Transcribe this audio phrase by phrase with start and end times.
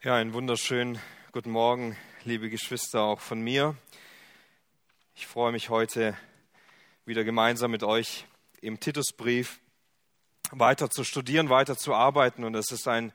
[0.00, 1.00] Ja, einen wunderschönen
[1.32, 3.76] guten Morgen, liebe Geschwister, auch von mir.
[5.16, 6.16] Ich freue mich heute
[7.04, 8.24] wieder gemeinsam mit euch
[8.60, 9.58] im Titusbrief
[10.52, 12.44] weiter zu studieren, weiter zu arbeiten.
[12.44, 13.12] Und es ist ein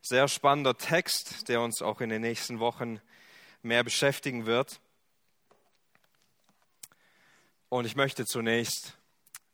[0.00, 3.00] sehr spannender Text, der uns auch in den nächsten Wochen
[3.62, 4.78] mehr beschäftigen wird.
[7.68, 8.96] Und ich möchte zunächst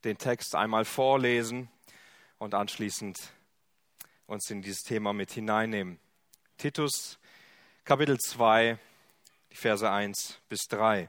[0.05, 1.71] den Text einmal vorlesen
[2.37, 3.17] und anschließend
[4.27, 5.99] uns in dieses Thema mit hineinnehmen.
[6.59, 7.21] Titus
[7.85, 8.77] Kapitel 2,
[9.53, 11.09] die Verse 1 bis 3.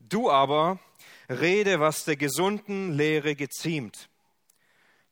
[0.00, 0.80] Du aber
[1.28, 4.08] rede, was der gesunden Lehre geziemt,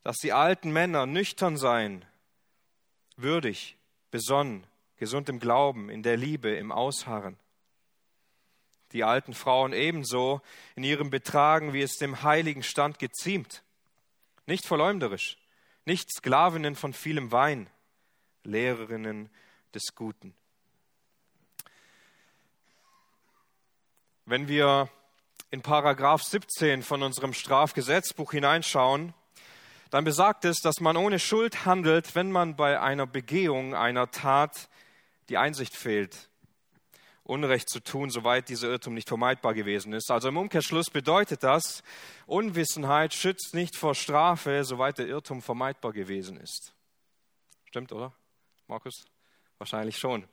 [0.03, 2.03] dass die alten Männer nüchtern seien,
[3.15, 3.77] würdig,
[4.11, 4.67] besonnen,
[4.97, 7.39] gesund im Glauben, in der Liebe, im Ausharren.
[8.91, 10.41] Die alten Frauen ebenso
[10.75, 13.63] in ihrem Betragen, wie es dem heiligen Stand geziemt,
[14.45, 15.37] nicht verleumderisch,
[15.85, 17.69] nicht Sklavinnen von vielem Wein,
[18.43, 19.29] Lehrerinnen
[19.73, 20.33] des Guten.
[24.25, 24.89] Wenn wir
[25.49, 29.13] in Paragraph 17 von unserem Strafgesetzbuch hineinschauen,
[29.89, 34.69] dann besagt es, dass man ohne Schuld handelt, wenn man bei einer Begehung einer Tat
[35.27, 36.29] die Einsicht fehlt,
[37.31, 40.11] Unrecht zu tun, soweit dieser Irrtum nicht vermeidbar gewesen ist.
[40.11, 41.81] Also im Umkehrschluss bedeutet das,
[42.25, 46.73] Unwissenheit schützt nicht vor Strafe, soweit der Irrtum vermeidbar gewesen ist.
[47.63, 48.11] Stimmt, oder,
[48.67, 49.05] Markus?
[49.59, 50.27] Wahrscheinlich schon.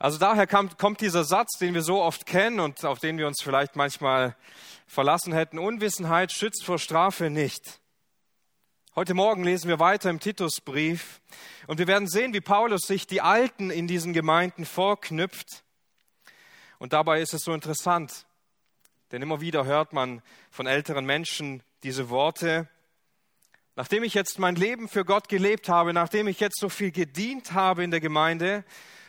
[0.00, 3.28] Also daher kommt, kommt dieser Satz, den wir so oft kennen und auf den wir
[3.28, 4.34] uns vielleicht manchmal
[4.88, 5.60] verlassen hätten.
[5.60, 7.80] Unwissenheit schützt vor Strafe nicht.
[8.96, 11.20] Heute Morgen lesen wir weiter im Titusbrief
[11.68, 15.62] und wir werden sehen, wie Paulus sich die Alten in diesen Gemeinden vorknüpft
[16.80, 18.24] und dabei ist es so interessant,
[19.12, 22.68] denn immer wieder hört man von älteren Menschen diese Worte,
[23.76, 27.52] nachdem ich jetzt mein Leben für Gott gelebt habe, nachdem ich jetzt so viel gedient
[27.52, 28.64] habe in der Gemeinde,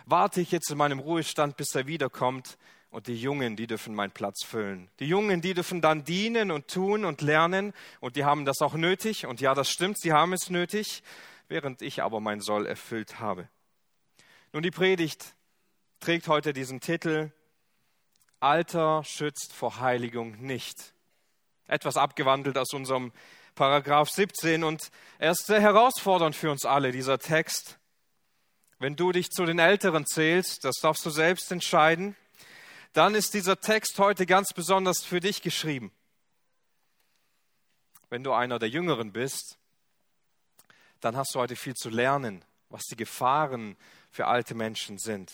[0.05, 2.57] warte ich jetzt in meinem Ruhestand, bis er wiederkommt.
[2.89, 4.89] Und die Jungen, die dürfen meinen Platz füllen.
[4.99, 7.71] Die Jungen, die dürfen dann dienen und tun und lernen.
[8.01, 9.25] Und die haben das auch nötig.
[9.25, 11.01] Und ja, das stimmt, sie haben es nötig,
[11.47, 13.47] während ich aber mein Soll erfüllt habe.
[14.51, 15.35] Nun, die Predigt
[16.01, 17.31] trägt heute diesen Titel
[18.41, 20.95] Alter schützt vor Heiligung nicht.
[21.67, 23.13] Etwas abgewandelt aus unserem
[23.53, 27.77] Paragraph 17 und er ist sehr herausfordernd für uns alle, dieser Text.
[28.79, 32.15] Wenn du dich zu den Älteren zählst, das darfst du selbst entscheiden,
[32.93, 35.91] dann ist dieser Text heute ganz besonders für dich geschrieben.
[38.09, 39.59] Wenn du einer der Jüngeren bist,
[40.99, 43.77] dann hast du heute viel zu lernen, was die Gefahren
[44.09, 45.31] für alte Menschen sind,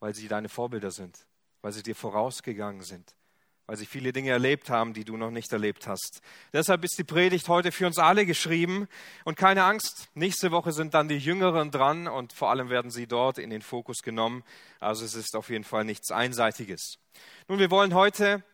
[0.00, 1.26] weil sie deine Vorbilder sind
[1.64, 3.14] weil sie dir vorausgegangen sind,
[3.64, 6.20] weil sie viele Dinge erlebt haben, die du noch nicht erlebt hast.
[6.52, 8.86] Deshalb ist die Predigt heute für uns alle geschrieben
[9.24, 13.06] und keine Angst, nächste Woche sind dann die Jüngeren dran und vor allem werden sie
[13.06, 14.44] dort in den Fokus genommen.
[14.78, 16.98] Also es ist auf jeden Fall nichts Einseitiges.
[17.48, 18.44] Nun, wir wollen heute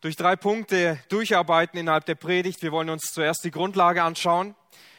[0.00, 2.60] durch drei Punkte durcharbeiten innerhalb der Predigt.
[2.62, 4.56] Wir wollen uns zuerst die Grundlage anschauen.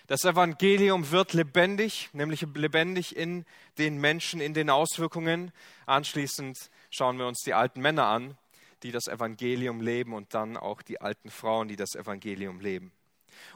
[0.08, 3.46] Das Evangelium wird lebendig, nämlich lebendig in
[3.78, 5.52] den Menschen, in den Auswirkungen.
[5.86, 6.58] Anschließend
[6.90, 8.38] schauen wir uns die alten Männer an,
[8.84, 12.92] die das Evangelium leben und dann auch die alten Frauen, die das Evangelium leben.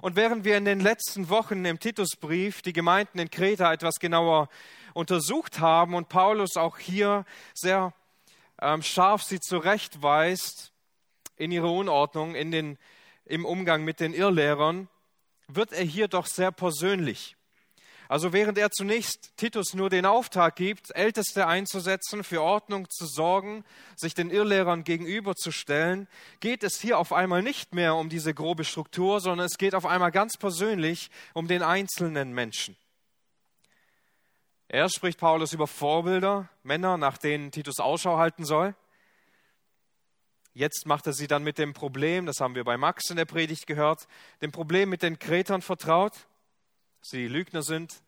[0.02, 4.50] Und während wir in den letzten Wochen im Titusbrief die Gemeinden in Kreta etwas genauer
[4.94, 7.94] untersucht haben und Paulus auch hier sehr
[8.62, 10.72] ähm, scharf sie zurechtweist
[11.36, 12.78] in ihre Unordnung, in den,
[13.26, 14.88] im Umgang mit den Irrlehrern,
[15.48, 17.36] wird er hier doch sehr persönlich.
[18.10, 23.64] Also während er zunächst Titus nur den Auftrag gibt, Älteste einzusetzen, für Ordnung zu sorgen,
[23.96, 26.08] sich den Irrlehrern gegenüberzustellen,
[26.40, 29.86] geht es hier auf einmal nicht mehr um diese grobe Struktur, sondern es geht auf
[29.86, 32.76] einmal ganz persönlich um den einzelnen Menschen.
[34.68, 38.76] Erst spricht Paulus über Vorbilder, Männer, nach denen Titus Ausschau halten soll.
[40.56, 43.26] Jetzt macht er sie dann mit dem Problem, das haben wir bei Max in der
[43.26, 44.08] Predigt gehört,
[44.42, 46.28] dem Problem mit den Kretern vertraut
[47.04, 48.02] sie Lügner sind,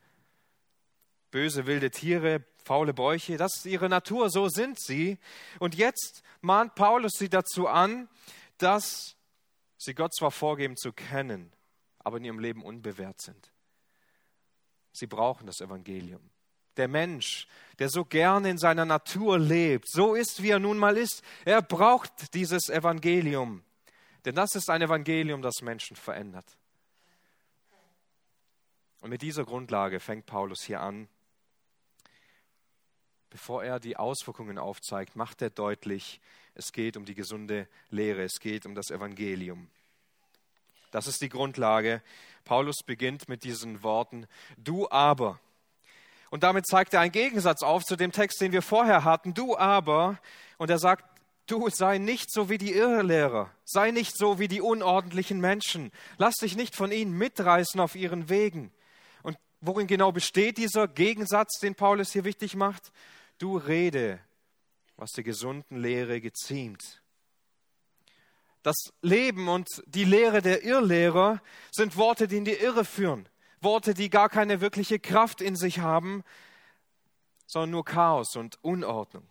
[1.30, 5.20] böse wilde Tiere, faule Bäuche, das ist ihre Natur, so sind sie.
[5.60, 8.10] Und jetzt mahnt Paulus sie dazu an,
[8.58, 9.16] dass
[9.78, 11.52] sie Gott zwar vorgeben zu kennen,
[12.00, 13.52] aber in ihrem Leben unbewährt sind.
[14.94, 16.32] Sie brauchen das Evangelium.
[16.78, 17.48] Der Mensch,
[17.80, 21.62] der so gerne in seiner Natur lebt, so ist, wie er nun mal ist, er
[21.62, 23.64] braucht dieses Evangelium.
[24.24, 26.58] Denn das ist ein Evangelium, das Menschen verändert.
[29.06, 31.08] Und mit dieser Grundlage fängt Paulus hier an.
[33.30, 36.20] Bevor er die Auswirkungen aufzeigt, macht er deutlich,
[36.56, 39.70] es geht um die gesunde Lehre, es geht um das Evangelium.
[40.90, 42.02] Das ist die Grundlage.
[42.46, 44.26] Paulus beginnt mit diesen Worten,
[44.58, 45.40] du aber.
[46.32, 49.56] Und damit zeigt er einen Gegensatz auf zu dem Text, den wir vorher hatten, du
[49.56, 50.18] aber.
[50.58, 51.06] Und er sagt,
[51.46, 56.38] du sei nicht so wie die Irrlehrer, sei nicht so wie die unordentlichen Menschen, lass
[56.38, 58.72] dich nicht von ihnen mitreißen auf ihren Wegen.
[59.62, 62.92] Worin genau besteht dieser Gegensatz, den Paulus hier wichtig macht?
[63.38, 64.20] Du rede,
[64.98, 67.02] was der gesunden Lehre geziemt.
[68.64, 71.42] Das Leben und die Lehre der Irrlehrer
[71.72, 73.30] sind Worte, die in die Irre führen.
[73.62, 76.24] Worte, die gar keine wirkliche Kraft in sich haben,
[77.46, 79.28] sondern nur Chaos und Unordnung.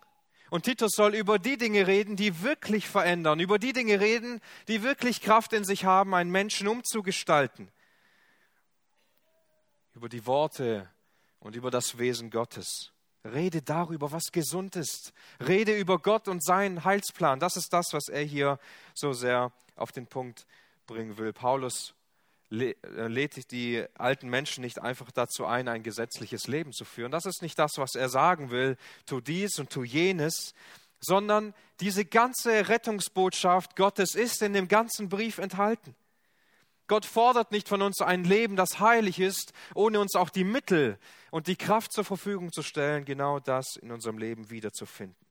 [0.49, 4.83] Und Titus soll über die Dinge reden, die wirklich verändern, über die Dinge reden, die
[4.83, 7.69] wirklich Kraft in sich haben, einen Menschen umzugestalten.
[9.95, 10.89] Über die Worte
[11.39, 12.91] und über das Wesen Gottes.
[13.23, 15.13] Rede darüber, was gesund ist.
[15.39, 17.39] Rede über Gott und seinen Heilsplan.
[17.39, 18.59] Das ist das, was er hier
[18.93, 20.45] so sehr auf den Punkt
[20.85, 21.33] bringen will.
[21.33, 21.95] Paulus
[22.51, 22.75] äh,
[23.07, 27.11] lädt die alten Menschen nicht einfach dazu ein, ein gesetzliches Leben zu führen.
[27.11, 30.53] Das ist nicht das, was er sagen will, tu dies und tu jenes,
[30.99, 35.95] sondern diese ganze Rettungsbotschaft Gottes ist in dem ganzen Brief enthalten.
[36.87, 40.99] Gott fordert nicht von uns ein Leben, das heilig ist, ohne uns auch die Mittel
[41.31, 45.25] und die Kraft zur Verfügung zu stellen, genau das in unserem Leben wiederzufinden.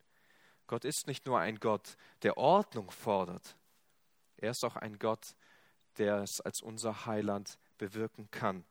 [0.67, 3.57] Gott ist nicht nur ein Gott, der Ordnung fordert,
[4.37, 5.25] er ist auch ein Gott,
[5.99, 8.65] der es als unser Heiland bewirken kann.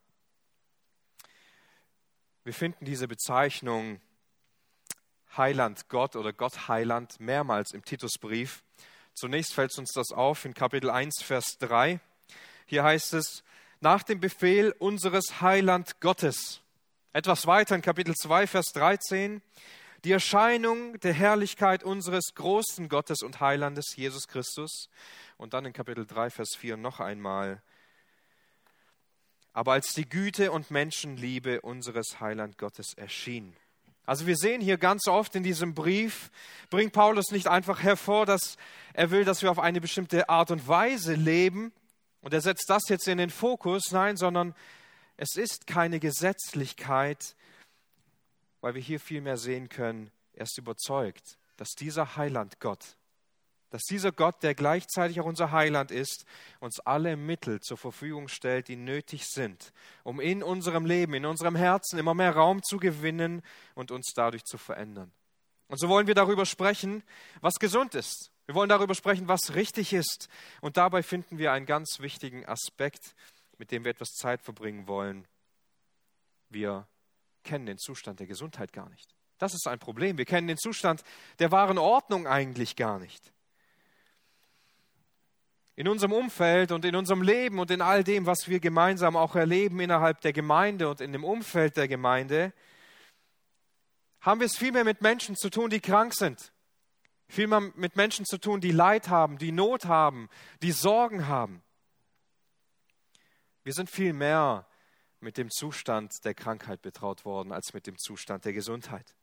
[2.44, 4.02] Wir finden diese Bezeichnung
[5.38, 8.64] Heiland Gott oder Gott Heiland mehrmals im Titusbrief.
[9.14, 12.02] Zunächst fällt uns das auf in Kapitel 1, Vers 3.
[12.66, 13.44] Hier heißt es,
[13.80, 16.62] nach dem Befehl unseres Heiland Gottes.
[17.12, 19.42] Etwas weiter in Kapitel 2, Vers 13,
[20.04, 24.90] die Erscheinung der Herrlichkeit unseres großen Gottes und Heilandes Jesus Christus.
[25.38, 27.62] Und dann in Kapitel 3, Vers 4 noch einmal.
[29.54, 33.56] Aber als die Güte und Menschenliebe unseres Heiland Gottes erschien.
[34.06, 36.30] Also wir sehen hier ganz oft in diesem Brief,
[36.70, 38.58] bringt Paulus nicht einfach hervor, dass
[38.94, 41.72] er will, dass wir auf eine bestimmte Art und Weise leben,
[42.24, 44.56] und er setzt das jetzt in den Fokus, nein, sondern
[45.18, 47.36] es ist keine Gesetzlichkeit,
[48.62, 52.96] weil wir hier vielmehr sehen können, er ist überzeugt, dass dieser Heiland Gott,
[53.72, 56.26] dass dieser Gott, der gleichzeitig auch unser Heiland ist,
[56.62, 59.74] uns alle Mittel zur Verfügung stellt, die nötig sind,
[60.04, 63.42] um in unserem Leben, in unserem Herzen immer mehr Raum zu gewinnen
[63.76, 65.12] und uns dadurch zu verändern.
[65.68, 67.04] Und so wollen wir darüber sprechen,
[67.42, 70.28] was gesund ist, wir wollen darüber sprechen, was richtig ist.
[70.62, 73.16] Und dabei finden wir einen ganz wichtigen Aspekt,
[73.58, 75.26] mit dem wir etwas Zeit verbringen wollen.
[76.50, 76.88] Wir
[77.44, 79.16] kennen den Zustand der Gesundheit gar nicht.
[79.38, 80.18] Das ist ein Problem.
[80.18, 81.04] Wir kennen den Zustand
[81.40, 83.32] der wahren Ordnung eigentlich gar nicht.
[85.76, 89.36] In unserem Umfeld und in unserem Leben und in all dem, was wir gemeinsam auch
[89.36, 92.54] erleben innerhalb der Gemeinde und in dem Umfeld der Gemeinde,
[94.22, 96.53] haben wir es vielmehr mit Menschen zu tun, die krank sind
[97.34, 100.30] vielmehr mit Menschen zu tun, die Leid haben, die Not haben,
[100.62, 101.64] die Sorgen haben.
[103.64, 104.68] Wir sind viel mehr
[105.20, 109.16] mit dem Zustand der Krankheit betraut worden als mit dem Zustand der Gesundheit.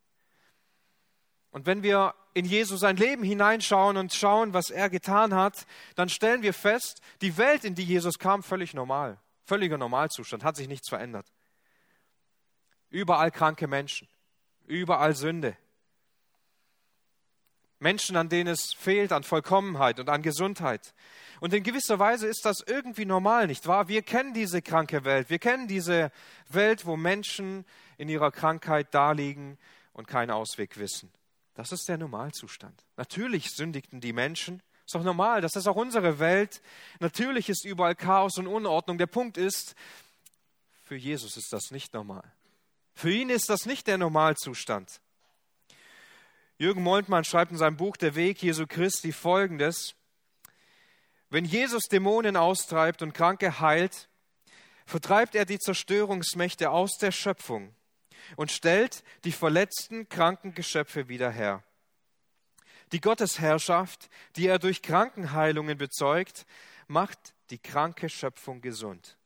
[1.51, 5.67] Und wenn wir in Jesus sein Leben hineinschauen und schauen, was er getan hat,
[5.97, 9.19] dann stellen wir fest, die Welt, in die Jesus kam, völlig normal.
[9.45, 11.27] Völliger Normalzustand, hat sich nichts verändert.
[12.89, 14.09] Überall kranke Menschen,
[14.67, 15.57] überall Sünde,
[17.81, 20.95] Menschen, an denen es fehlt an Vollkommenheit und an Gesundheit.
[21.41, 23.89] Und in gewisser Weise ist das irgendwie normal, nicht wahr?
[23.89, 25.31] Wir kennen diese kranke Welt.
[25.31, 26.13] Wir kennen diese
[26.51, 27.65] Welt, wo Menschen
[27.97, 29.59] in ihrer Krankheit daliegen
[29.95, 31.11] und keinen Ausweg wissen.
[31.55, 32.85] Das ist der Normalzustand.
[32.97, 34.63] Natürlich sündigten die Menschen.
[34.85, 35.41] Ist doch normal.
[35.41, 36.61] Das ist auch unsere Welt.
[36.99, 38.99] Natürlich ist überall Chaos und Unordnung.
[38.99, 39.75] Der Punkt ist,
[40.85, 42.25] für Jesus ist das nicht normal.
[42.95, 45.01] Für ihn ist das nicht der Normalzustand.
[46.61, 49.95] Jürgen Moltmann schreibt in seinem Buch Der Weg Jesu Christi folgendes.
[51.31, 54.11] Wenn Jesus Dämonen austreibt und Kranke heilt,
[54.85, 57.75] vertreibt er die Zerstörungsmächte aus der Schöpfung
[58.37, 61.65] und stellt die verletzten, kranken Geschöpfe wieder her.
[62.93, 66.45] Die Gottesherrschaft, die er durch Krankenheilungen bezeugt,
[66.89, 69.17] macht die kranke Schöpfung gesund.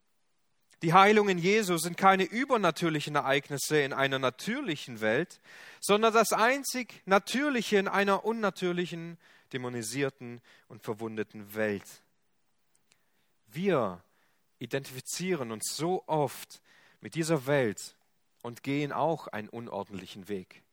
[0.84, 5.40] Die Heilungen Jesu sind keine übernatürlichen Ereignisse in einer natürlichen Welt,
[5.80, 9.16] sondern das einzig Natürliche in einer unnatürlichen,
[9.54, 12.02] dämonisierten und verwundeten Welt.
[13.46, 14.04] Wir
[14.58, 16.60] identifizieren uns so oft
[17.00, 17.96] mit dieser Welt
[18.42, 20.64] und gehen auch einen unordentlichen Weg,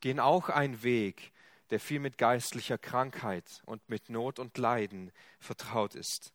[0.00, 1.30] gehen auch einen Weg,
[1.68, 6.32] der viel mit geistlicher Krankheit und mit Not und Leiden vertraut ist.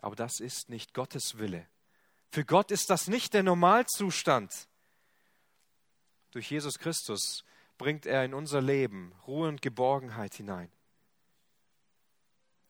[0.00, 1.66] Aber das ist nicht Gottes Wille.
[2.30, 4.52] Für Gott ist das nicht der Normalzustand.
[6.32, 7.44] Durch Jesus Christus
[7.78, 10.70] bringt er in unser Leben Ruhe und Geborgenheit hinein.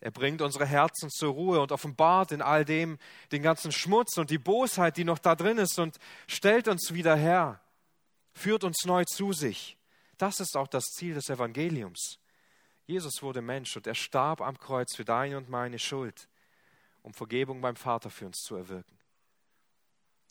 [0.01, 2.99] Er bringt unsere Herzen zur Ruhe und offenbart in all dem
[3.33, 5.97] den ganzen Schmutz und die Bosheit, die noch da drin ist und
[6.29, 7.61] stellt uns wieder her,
[8.33, 9.77] führt uns neu zu sich.
[10.19, 12.19] Das ist auch das Ziel des Evangeliums.
[12.87, 16.29] Jesus wurde Mensch und er starb am Kreuz für deine und meine Schuld,
[17.03, 18.97] um Vergebung beim Vater für uns zu erwirken.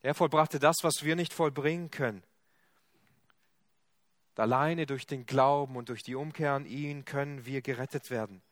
[0.06, 2.22] Er vollbrachte das, was wir nicht vollbringen können.
[4.36, 8.44] Alleine durch den Glauben und durch die Umkehr an ihn können wir gerettet werden.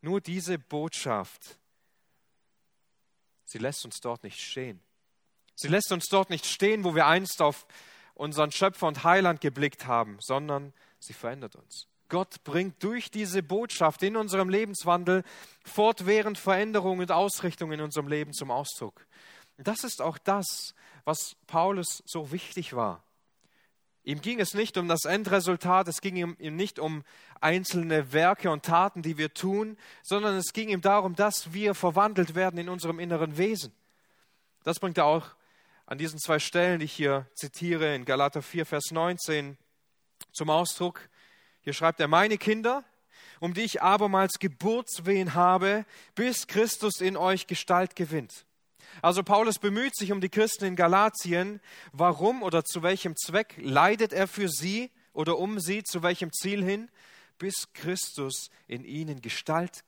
[0.00, 1.58] Nur diese Botschaft,
[3.46, 4.80] sie lässt uns dort nicht stehen.
[5.56, 7.66] Sie lässt uns dort nicht stehen, wo wir einst auf
[8.14, 11.88] unseren Schöpfer und Heiland geblickt haben, sondern sie verändert uns.
[12.08, 15.24] Gott bringt durch diese Botschaft in unserem Lebenswandel
[15.64, 19.04] fortwährend Veränderungen und Ausrichtungen in unserem Leben zum Ausdruck.
[19.62, 20.74] Das ist auch das,
[21.04, 23.02] was Paulus so wichtig war.
[24.02, 27.04] Ihm ging es nicht um das Endresultat, es ging ihm nicht um
[27.40, 32.34] einzelne Werke und Taten, die wir tun, sondern es ging ihm darum, dass wir verwandelt
[32.34, 33.74] werden in unserem inneren Wesen.
[34.62, 35.26] Das bringt er auch
[35.84, 39.58] an diesen zwei Stellen, die ich hier zitiere, in Galater 4, Vers 19
[40.32, 41.08] zum Ausdruck.
[41.60, 42.84] Hier schreibt er, meine Kinder,
[43.38, 48.46] um die ich abermals Geburtswehen habe, bis Christus in euch Gestalt gewinnt.
[49.02, 51.60] Also Paulus bemüht sich um die Christen in Galatien.
[51.92, 55.82] Warum oder zu welchem Zweck leidet er für sie oder um sie?
[55.82, 56.90] Zu welchem Ziel hin?
[57.38, 59.82] Bis Christus in ihnen Gestalt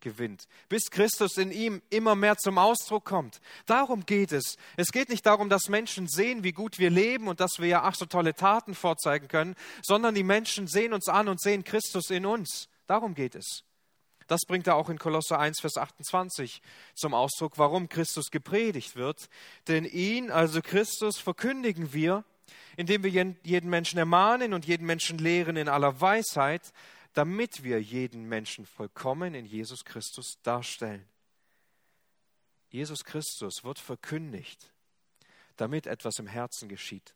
[0.00, 3.40] gewinnt, bis Christus in ihm immer mehr zum Ausdruck kommt.
[3.66, 4.56] Darum geht es.
[4.76, 7.82] Es geht nicht darum, dass Menschen sehen, wie gut wir leben und dass wir ja
[7.82, 12.10] ach so tolle Taten vorzeigen können, sondern die Menschen sehen uns an und sehen Christus
[12.10, 12.68] in uns.
[12.86, 13.64] Darum geht es.
[14.28, 16.62] Das bringt er auch in Kolosser 1, Vers 28
[16.94, 19.28] zum Ausdruck, warum Christus gepredigt wird.
[19.66, 22.24] Denn ihn, also Christus, verkündigen wir,
[22.76, 26.72] indem wir jeden Menschen ermahnen und jeden Menschen lehren in aller Weisheit,
[27.14, 31.04] damit wir jeden Menschen vollkommen in Jesus Christus darstellen.
[32.68, 34.70] Jesus Christus wird verkündigt,
[35.56, 37.14] damit etwas im Herzen geschieht.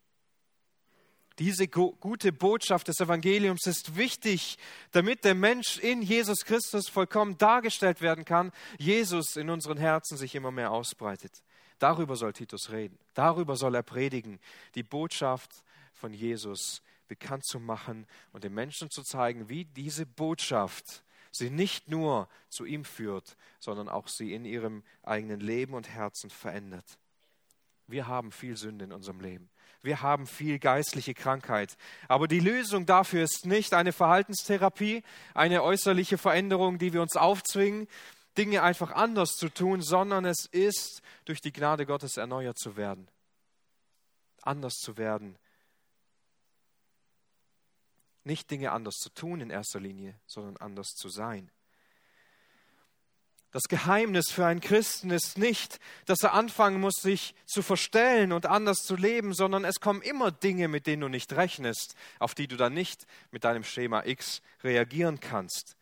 [1.39, 4.59] Diese gute Botschaft des Evangeliums ist wichtig,
[4.91, 10.35] damit der Mensch in Jesus Christus vollkommen dargestellt werden kann, Jesus in unseren Herzen sich
[10.35, 11.41] immer mehr ausbreitet.
[11.79, 14.39] Darüber soll Titus reden, darüber soll er predigen,
[14.75, 15.63] die Botschaft
[15.93, 21.89] von Jesus bekannt zu machen und den Menschen zu zeigen, wie diese Botschaft sie nicht
[21.89, 26.99] nur zu ihm führt, sondern auch sie in ihrem eigenen Leben und Herzen verändert.
[27.87, 29.49] Wir haben viel Sünde in unserem Leben.
[29.83, 31.77] Wir haben viel geistliche Krankheit.
[32.07, 37.89] Aber die Lösung dafür ist nicht eine Verhaltenstherapie, eine äußerliche Veränderung, die wir uns aufzwingen,
[38.37, 43.09] Dinge einfach anders zu tun, sondern es ist durch die Gnade Gottes erneuert zu werden,
[44.41, 45.37] anders zu werden.
[48.23, 51.51] Nicht Dinge anders zu tun in erster Linie, sondern anders zu sein.
[53.53, 58.47] Das Geheimnis für einen Christen ist nicht, dass er anfangen muss, sich zu verstellen und
[58.47, 62.47] anders zu leben, sondern es kommen immer Dinge, mit denen du nicht rechnest, auf die
[62.47, 65.77] du dann nicht mit deinem Schema X reagieren kannst.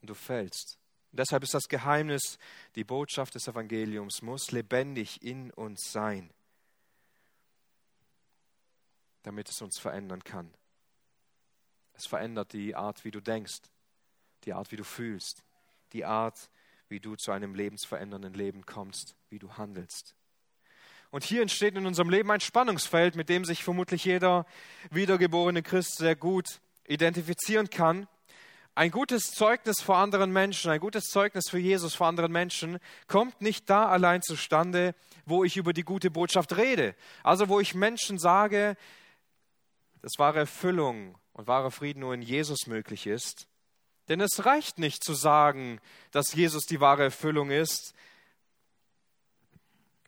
[0.00, 0.78] Und du fällst.
[1.12, 2.38] Und deshalb ist das Geheimnis,
[2.74, 6.28] die Botschaft des Evangeliums muss lebendig in uns sein,
[9.22, 10.52] damit es uns verändern kann.
[11.94, 13.60] Es verändert die Art, wie du denkst,
[14.42, 15.44] die Art, wie du fühlst,
[15.92, 16.50] die Art,
[16.88, 20.14] wie du zu einem lebensverändernden Leben kommst, wie du handelst.
[21.10, 24.46] Und hier entsteht in unserem Leben ein Spannungsfeld, mit dem sich vermutlich jeder
[24.90, 28.08] wiedergeborene Christ sehr gut identifizieren kann.
[28.74, 33.40] Ein gutes Zeugnis vor anderen Menschen, ein gutes Zeugnis für Jesus vor anderen Menschen kommt
[33.40, 36.94] nicht da allein zustande, wo ich über die gute Botschaft rede.
[37.22, 38.76] Also wo ich Menschen sage,
[40.02, 43.48] dass wahre Erfüllung und wahrer Frieden nur in Jesus möglich ist,
[44.08, 45.80] denn es reicht nicht zu sagen,
[46.12, 47.94] dass Jesus die wahre Erfüllung ist,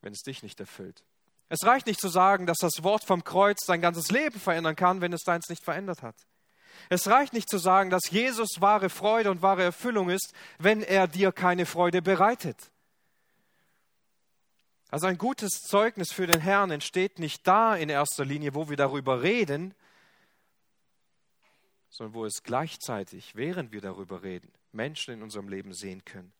[0.03, 1.03] wenn es dich nicht erfüllt.
[1.49, 5.01] Es reicht nicht zu sagen, dass das Wort vom Kreuz dein ganzes Leben verändern kann,
[5.01, 6.17] wenn es deins nicht verändert hat.
[6.91, 11.09] Es reicht nicht zu sagen, dass Jesus wahre Freude und wahre Erfüllung ist, wenn er
[11.09, 12.71] dir keine Freude bereitet.
[14.91, 18.77] Also ein gutes Zeugnis für den Herrn entsteht nicht da in erster Linie, wo wir
[18.77, 19.75] darüber reden,
[21.89, 26.33] sondern wo es gleichzeitig, während wir darüber reden, Menschen in unserem Leben sehen können.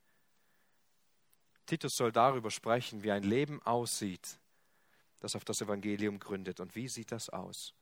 [1.67, 4.39] Titus soll darüber sprechen, wie ein Leben aussieht,
[5.21, 6.61] das auf das Evangelium gründet.
[6.61, 7.75] Und wie sieht das aus?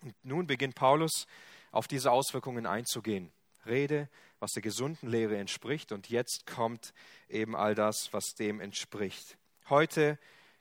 [0.00, 1.26] Und nun beginnt Paulus
[1.70, 3.32] auf diese Auswirkungen einzugehen.
[3.66, 5.92] rede, was der gesunden Lehre entspricht.
[5.92, 6.94] Und jetzt kommt
[7.28, 9.36] eben all das, was dem entspricht.
[9.68, 10.18] Heute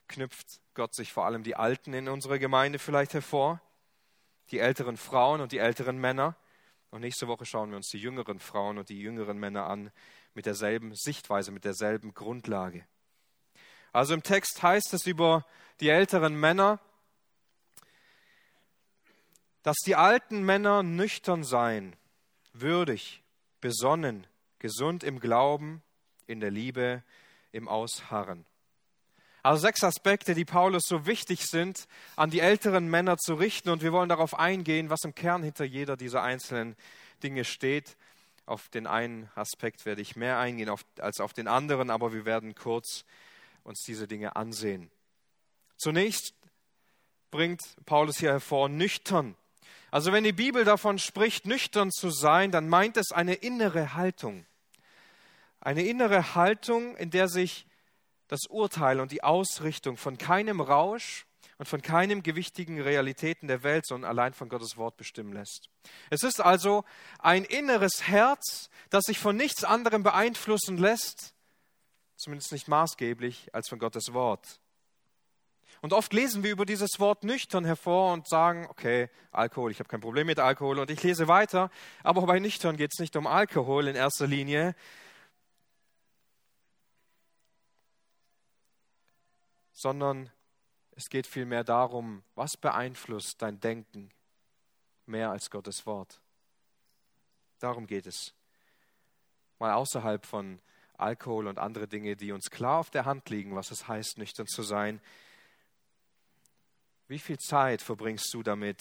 [0.07, 3.61] knüpft Gott sich vor allem die Alten in unserer Gemeinde vielleicht hervor,
[4.51, 6.35] die älteren Frauen und die älteren Männer.
[6.91, 9.91] Und nächste Woche schauen wir uns die jüngeren Frauen und die jüngeren Männer an
[10.33, 12.85] mit derselben Sichtweise, mit derselben Grundlage.
[13.91, 15.45] Also im Text heißt es über
[15.79, 16.79] die älteren Männer,
[19.63, 21.95] dass die alten Männer nüchtern seien,
[22.53, 23.23] würdig,
[23.61, 24.27] besonnen,
[24.59, 25.81] gesund im Glauben,
[26.27, 27.03] in der Liebe,
[27.51, 28.45] im Ausharren.
[29.45, 33.69] Also sechs Aspekte, die Paulus so wichtig sind, an die älteren Männer zu richten.
[33.69, 36.75] Und wir wollen darauf eingehen, was im Kern hinter jeder dieser einzelnen
[37.21, 37.95] Dinge steht.
[38.47, 42.55] Auf den einen Aspekt werde ich mehr eingehen als auf den anderen, aber wir werden
[42.55, 43.05] kurz
[43.63, 44.89] uns diese Dinge ansehen.
[45.77, 46.33] Zunächst
[47.29, 49.35] bringt Paulus hier hervor, nüchtern.
[49.91, 54.47] Also wenn die Bibel davon spricht, nüchtern zu sein, dann meint es eine innere Haltung.
[55.61, 57.67] Eine innere Haltung, in der sich
[58.27, 61.25] das Urteil und die Ausrichtung von keinem Rausch
[61.57, 65.69] und von keinem gewichtigen Realitäten der Welt, sondern allein von Gottes Wort bestimmen lässt.
[66.09, 66.83] Es ist also
[67.19, 71.33] ein inneres Herz, das sich von nichts anderem beeinflussen lässt,
[72.17, 74.59] zumindest nicht maßgeblich, als von Gottes Wort.
[75.81, 79.89] Und oft lesen wir über dieses Wort nüchtern hervor und sagen, okay, Alkohol, ich habe
[79.89, 81.69] kein Problem mit Alkohol und ich lese weiter,
[82.03, 84.75] aber bei nüchtern geht es nicht um Alkohol in erster Linie,
[89.75, 90.31] sondern
[90.91, 94.09] es geht vielmehr darum, was beeinflusst dein Denken
[95.05, 96.21] mehr als Gottes Wort.
[97.59, 98.33] Darum geht es.
[99.59, 100.61] Mal außerhalb von
[100.97, 104.47] Alkohol und andere Dinge, die uns klar auf der Hand liegen, was es heißt, nüchtern
[104.47, 105.01] zu sein.
[107.07, 108.79] Wie viel Zeit verbringst du damit,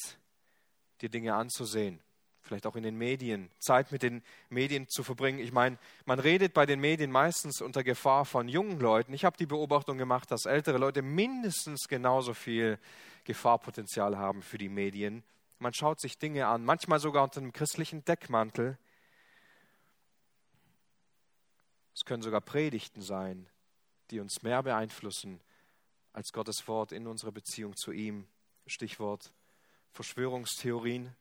[1.00, 2.00] dir Dinge anzusehen?
[2.44, 5.38] Vielleicht auch in den Medien, Zeit mit den Medien zu verbringen.
[5.38, 9.14] Ich meine, man redet bei den Medien meistens unter Gefahr von jungen Leuten.
[9.14, 12.78] Ich habe die Beobachtung gemacht, dass ältere Leute mindestens genauso viel
[13.24, 15.22] Gefahrpotenzial haben für die Medien.
[15.58, 18.76] Man schaut sich Dinge an, manchmal sogar unter einem christlichen Deckmantel.
[21.94, 23.46] Es können sogar Predigten sein,
[24.10, 25.40] die uns mehr beeinflussen
[26.12, 28.26] als Gottes Wort in unserer Beziehung zu ihm.
[28.66, 29.32] Stichwort
[29.92, 31.14] Verschwörungstheorien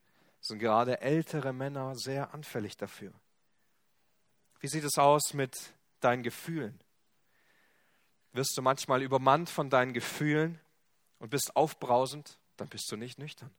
[0.43, 3.13] sind gerade ältere Männer sehr anfällig dafür.
[4.59, 5.57] Wie sieht es aus mit
[6.01, 6.79] deinen Gefühlen?
[8.33, 10.59] Wirst du manchmal übermannt von deinen Gefühlen
[11.19, 13.51] und bist aufbrausend, dann bist du nicht nüchtern.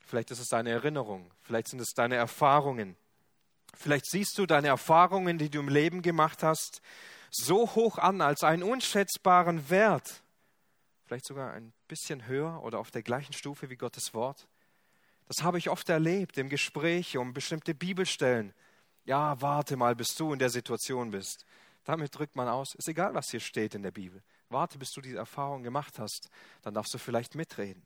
[0.00, 2.96] Vielleicht ist es deine Erinnerung, vielleicht sind es deine Erfahrungen.
[3.74, 6.80] Vielleicht siehst du deine Erfahrungen, die du im Leben gemacht hast,
[7.30, 10.22] so hoch an als einen unschätzbaren Wert,
[11.08, 14.46] vielleicht sogar ein bisschen höher oder auf der gleichen Stufe wie Gottes Wort.
[15.26, 18.52] Das habe ich oft erlebt im Gespräch um bestimmte Bibelstellen.
[19.06, 21.46] Ja, warte mal, bis du in der Situation bist.
[21.84, 24.22] Damit drückt man aus, ist egal, was hier steht in der Bibel.
[24.50, 26.28] Warte, bis du diese Erfahrung gemacht hast,
[26.60, 27.82] dann darfst du vielleicht mitreden.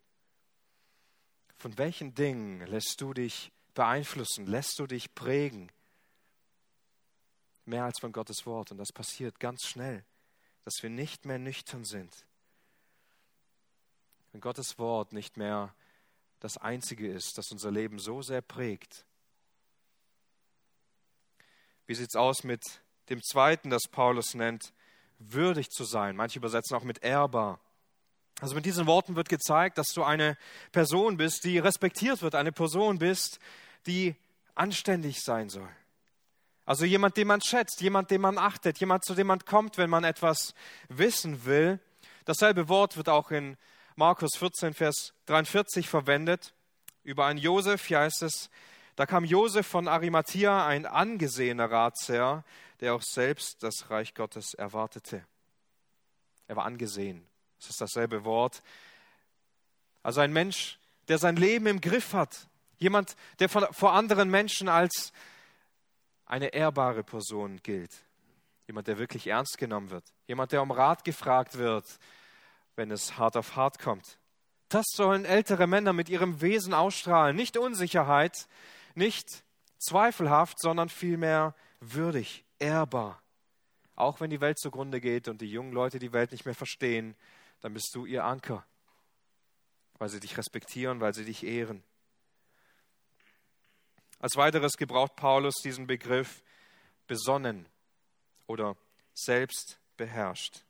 [1.58, 5.70] Von welchen Dingen lässt du dich beeinflussen, lässt du dich prägen?
[7.66, 8.72] Mehr als von Gottes Wort.
[8.72, 10.04] Und das passiert ganz schnell,
[10.64, 12.26] dass wir nicht mehr nüchtern sind
[14.32, 15.74] wenn Gottes Wort nicht mehr
[16.40, 19.04] das Einzige ist, das unser Leben so sehr prägt.
[21.86, 22.62] Wie sieht es aus mit
[23.10, 24.72] dem zweiten, das Paulus nennt,
[25.18, 26.16] würdig zu sein?
[26.16, 27.60] Manche übersetzen auch mit ehrbar.
[28.40, 30.36] Also mit diesen Worten wird gezeigt, dass du eine
[30.72, 33.38] Person bist, die respektiert wird, eine Person bist,
[33.86, 34.16] die
[34.54, 35.68] anständig sein soll.
[36.64, 39.90] Also jemand, den man schätzt, jemand, den man achtet, jemand, zu dem man kommt, wenn
[39.90, 40.54] man etwas
[40.88, 41.78] wissen will.
[42.24, 43.56] Dasselbe Wort wird auch in
[43.96, 46.54] Markus 14, Vers 43 verwendet.
[47.04, 48.48] Über einen Josef, hier heißt es,
[48.96, 52.44] da kam Josef von Arimathea, ein angesehener Ratsherr,
[52.80, 55.24] der auch selbst das Reich Gottes erwartete.
[56.46, 57.26] Er war angesehen.
[57.58, 58.62] Das ist dasselbe Wort.
[60.02, 60.78] Also ein Mensch,
[61.08, 62.48] der sein Leben im Griff hat.
[62.78, 65.12] Jemand, der vor anderen Menschen als
[66.24, 67.92] eine ehrbare Person gilt.
[68.66, 70.04] Jemand, der wirklich ernst genommen wird.
[70.26, 71.86] Jemand, der um Rat gefragt wird
[72.76, 74.18] wenn es hart auf hart kommt.
[74.68, 77.36] Das sollen ältere Männer mit ihrem Wesen ausstrahlen.
[77.36, 78.48] Nicht Unsicherheit,
[78.94, 79.44] nicht
[79.78, 83.22] zweifelhaft, sondern vielmehr würdig, ehrbar.
[83.94, 87.14] Auch wenn die Welt zugrunde geht und die jungen Leute die Welt nicht mehr verstehen,
[87.60, 88.64] dann bist du ihr Anker,
[89.98, 91.82] weil sie dich respektieren, weil sie dich ehren.
[94.18, 96.42] Als weiteres gebraucht Paulus diesen Begriff
[97.06, 97.66] besonnen
[98.46, 98.76] oder
[99.12, 100.64] selbst beherrscht.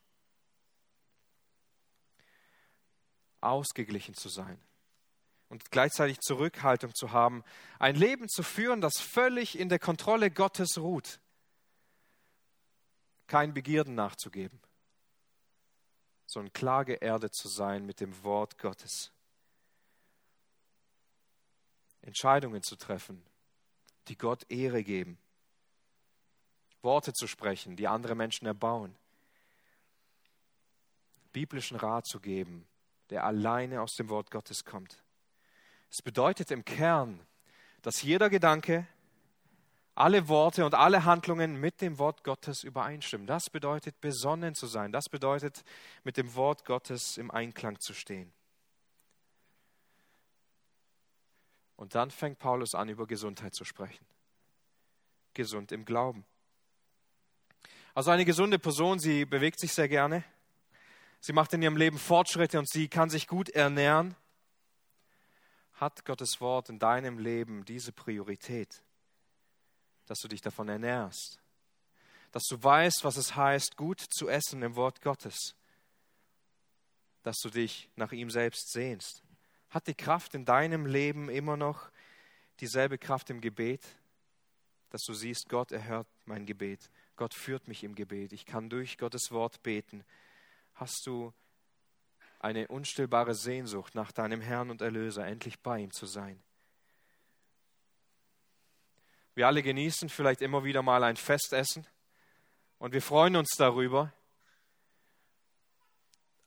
[3.43, 4.59] Ausgeglichen zu sein.
[5.53, 7.45] und gleichzeitig Zurückhaltung zu haben,
[7.79, 11.21] ein Leben zu führen, das völlig in der Kontrolle Gottes ruht.
[13.27, 14.59] Kein Begierden nachzugeben,
[16.25, 19.13] sondern klar geerdet zu sein mit dem Wort Gottes.
[22.01, 23.23] Entscheidungen zu treffen,
[24.09, 25.19] die Gott Ehre geben.
[26.81, 28.97] Worte zu sprechen, die andere Menschen erbauen.
[31.35, 32.67] Biblischen Rat zu geben,
[33.13, 35.05] der alleine aus dem Wort Gottes kommt.
[35.91, 37.21] Es bedeutet im Kern,
[37.83, 38.87] dass jeder Gedanke,
[39.95, 43.27] alle Worte und alle Handlungen mit dem Wort Gottes übereinstimmen.
[43.27, 44.93] Das bedeutet besonnen zu sein.
[44.93, 45.63] Das bedeutet
[46.05, 48.33] mit dem Wort Gottes im Einklang zu stehen.
[51.77, 54.07] Und dann fängt Paulus an, über Gesundheit zu sprechen.
[55.35, 56.25] Gesund im Glauben.
[57.93, 60.25] Also eine gesunde Person, sie bewegt sich sehr gerne.
[61.25, 64.17] Sie macht in ihrem Leben Fortschritte und sie kann sich gut ernähren.
[65.75, 68.83] Hat Gottes Wort in deinem Leben diese Priorität,
[70.07, 71.41] dass du dich davon ernährst,
[72.33, 75.55] dass du weißt, was es heißt, gut zu essen im Wort Gottes,
[77.23, 79.23] dass du dich nach ihm selbst sehnst?
[79.71, 81.93] Hat die Kraft in deinem Leben immer noch
[82.59, 83.87] dieselbe Kraft im Gebet,
[84.91, 88.99] dass du siehst, Gott erhört mein Gebet, Gott führt mich im Gebet, ich kann durch
[88.99, 90.05] Gottes Wort beten.
[90.75, 91.33] Hast du
[92.43, 96.43] eine unstillbare Sehnsucht nach deinem Herrn und Erlöser, endlich bei ihm zu sein.
[99.35, 101.87] Wir alle genießen vielleicht immer wieder mal ein Festessen
[102.79, 104.13] und wir freuen uns darüber.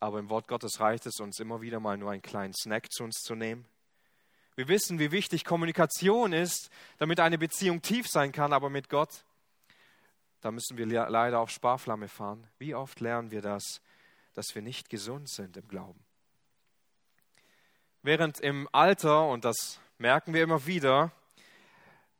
[0.01, 3.03] Aber im Wort Gottes reicht es uns immer wieder mal nur einen kleinen Snack zu
[3.03, 3.65] uns zu nehmen.
[4.55, 9.23] Wir wissen, wie wichtig Kommunikation ist, damit eine Beziehung tief sein kann, aber mit Gott,
[10.41, 12.45] da müssen wir leider auf Sparflamme fahren.
[12.59, 13.81] Wie oft lernen wir das?
[14.35, 15.99] Dass wir nicht gesund sind im Glauben.
[18.03, 21.11] Während im Alter, und das merken wir immer wieder,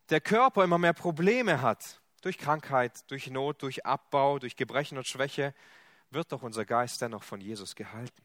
[0.10, 5.08] der Körper immer mehr Probleme hat, durch Krankheit, durch Not, durch Abbau, durch Gebrechen und
[5.08, 5.54] Schwäche,
[6.10, 8.24] wird doch unser Geist dennoch von Jesus gehalten.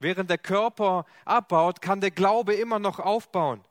[0.00, 3.64] Während der Körper abbaut, kann der Glaube immer noch aufbauen.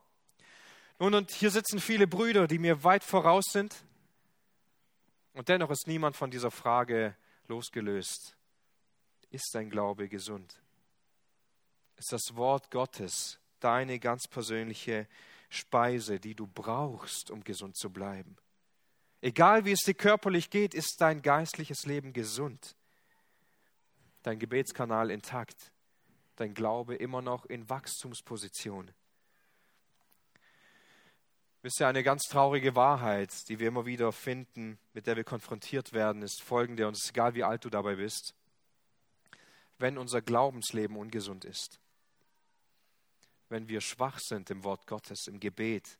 [0.99, 3.75] Nun, und hier sitzen viele Brüder, die mir weit voraus sind.
[5.33, 7.15] Und dennoch ist niemand von dieser Frage
[7.47, 8.37] losgelöst.
[9.31, 10.61] Ist dein Glaube gesund?
[11.95, 15.07] Ist das Wort Gottes deine ganz persönliche
[15.49, 18.35] Speise, die du brauchst, um gesund zu bleiben?
[19.21, 22.75] Egal wie es dir körperlich geht, ist dein geistliches Leben gesund.
[24.23, 25.71] Dein Gebetskanal intakt.
[26.35, 28.91] Dein Glaube immer noch in Wachstumsposition.
[31.61, 35.93] Wisst ihr, eine ganz traurige Wahrheit, die wir immer wieder finden, mit der wir konfrontiert
[35.93, 38.33] werden, ist folgende, und es ist egal, wie alt du dabei bist
[39.81, 41.79] wenn unser Glaubensleben ungesund ist,
[43.49, 45.97] wenn wir schwach sind im Wort Gottes, im Gebet,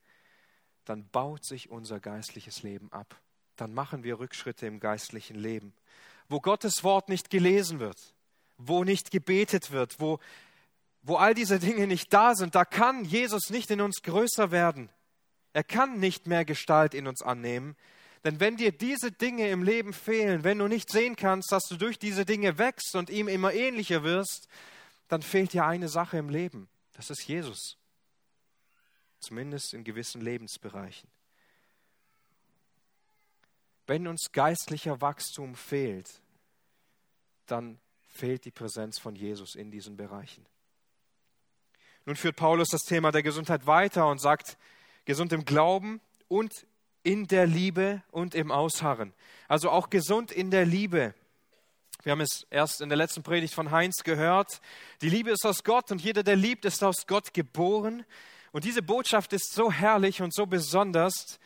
[0.86, 3.20] dann baut sich unser geistliches Leben ab.
[3.58, 5.74] Dann machen wir Rückschritte im geistlichen Leben.
[6.30, 8.14] Wo Gottes Wort nicht gelesen wird,
[8.58, 10.20] wo nicht gebetet wird, wo,
[11.04, 14.90] wo all diese Dinge nicht da sind, da kann Jesus nicht in uns größer werden.
[15.54, 17.76] Er kann nicht mehr Gestalt in uns annehmen,
[18.24, 21.78] denn wenn dir diese Dinge im Leben fehlen, wenn du nicht sehen kannst, dass du
[21.78, 24.48] durch diese Dinge wächst und ihm immer ähnlicher wirst,
[25.08, 26.70] dann fehlt dir eine Sache im Leben.
[26.94, 27.78] Das ist Jesus.
[29.20, 31.10] Zumindest in gewissen Lebensbereichen.
[33.88, 36.22] Wenn uns geistlicher Wachstum fehlt,
[37.48, 40.46] dann fehlt die Präsenz von Jesus in diesen Bereichen.
[42.06, 44.58] Nun führt Paulus das Thema der Gesundheit weiter und sagt,
[45.06, 46.66] gesund im Glauben und
[47.04, 49.14] in der Liebe und im Ausharren.
[49.48, 51.14] Also auch gesund in der Liebe.
[52.04, 54.62] Wir haben es erst in der letzten Predigt von Heinz gehört.
[55.02, 58.06] Die Liebe ist aus Gott und jeder, der liebt, ist aus Gott geboren.
[58.52, 61.40] Und diese Botschaft ist so herrlich und so besonders.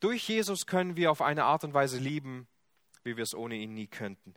[0.00, 2.46] Durch Jesus können wir auf eine Art und Weise lieben,
[3.02, 4.34] wie wir es ohne ihn nie könnten.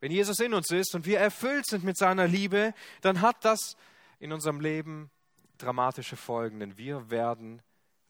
[0.00, 3.76] Wenn Jesus in uns ist und wir erfüllt sind mit seiner Liebe, dann hat das
[4.18, 5.10] in unserem Leben
[5.58, 7.62] dramatische Folgen, denn wir werden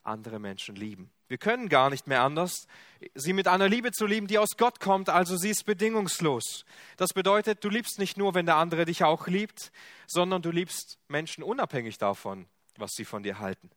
[0.02, 1.10] andere Menschen lieben.
[1.28, 2.66] Wir können gar nicht mehr anders,
[3.14, 6.64] sie mit einer Liebe zu lieben, die aus Gott kommt, also sie ist bedingungslos.
[6.96, 9.72] Das bedeutet, du liebst nicht nur, wenn der andere dich auch liebt,
[10.06, 13.70] sondern du liebst Menschen unabhängig davon, was sie von dir halten.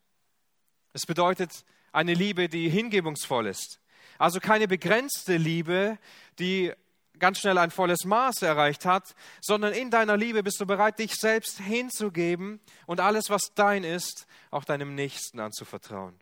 [0.93, 3.79] Es bedeutet eine Liebe, die hingebungsvoll ist.
[4.17, 5.97] Also keine begrenzte Liebe,
[6.38, 6.73] die
[7.17, 11.15] ganz schnell ein volles Maß erreicht hat, sondern in deiner Liebe bist du bereit, dich
[11.15, 16.19] selbst hinzugeben und alles, was dein ist, auch deinem Nächsten anzuvertrauen.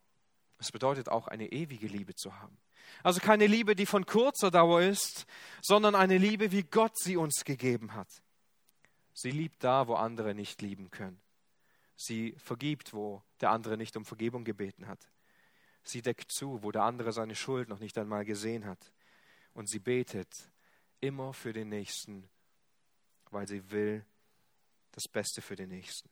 [0.59, 2.57] Es bedeutet auch eine ewige Liebe zu haben.
[3.03, 5.25] Also keine Liebe, die von kurzer Dauer ist,
[5.61, 8.09] sondern eine Liebe, wie Gott sie uns gegeben hat.
[9.13, 11.19] Sie liebt da, wo andere nicht lieben können.
[11.95, 15.09] Sie vergibt, wo der andere nicht um Vergebung gebeten hat.
[15.83, 18.91] Sie deckt zu, wo der andere seine Schuld noch nicht einmal gesehen hat.
[19.53, 20.31] Und sie betet
[20.99, 22.29] immer für den Nächsten,
[23.31, 24.05] weil sie will
[24.91, 26.09] das Beste für den Nächsten.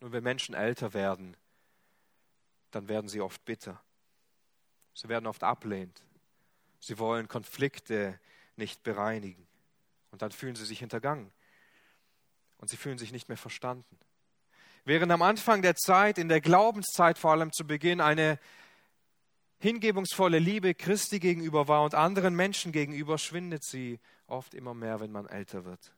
[0.00, 1.36] Und wenn Menschen älter werden,
[2.70, 3.80] dann werden sie oft bitter.
[4.94, 6.02] Sie werden oft ablehnt.
[6.80, 8.18] Sie wollen Konflikte
[8.56, 9.46] nicht bereinigen.
[10.10, 11.30] Und dann fühlen sie sich hintergangen.
[12.58, 13.98] Und sie fühlen sich nicht mehr verstanden.
[14.84, 18.38] Während am Anfang der Zeit, in der Glaubenszeit vor allem zu Beginn, eine
[19.58, 25.12] hingebungsvolle Liebe Christi gegenüber war und anderen Menschen gegenüber, schwindet sie oft immer mehr, wenn
[25.12, 25.92] man älter wird.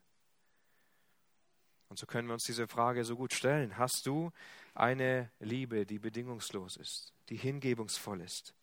[1.90, 3.76] Und so können wir uns diese Frage so gut stellen.
[3.76, 4.30] Hast du
[4.74, 8.54] eine Liebe, die bedingungslos ist, die hingebungsvoll ist?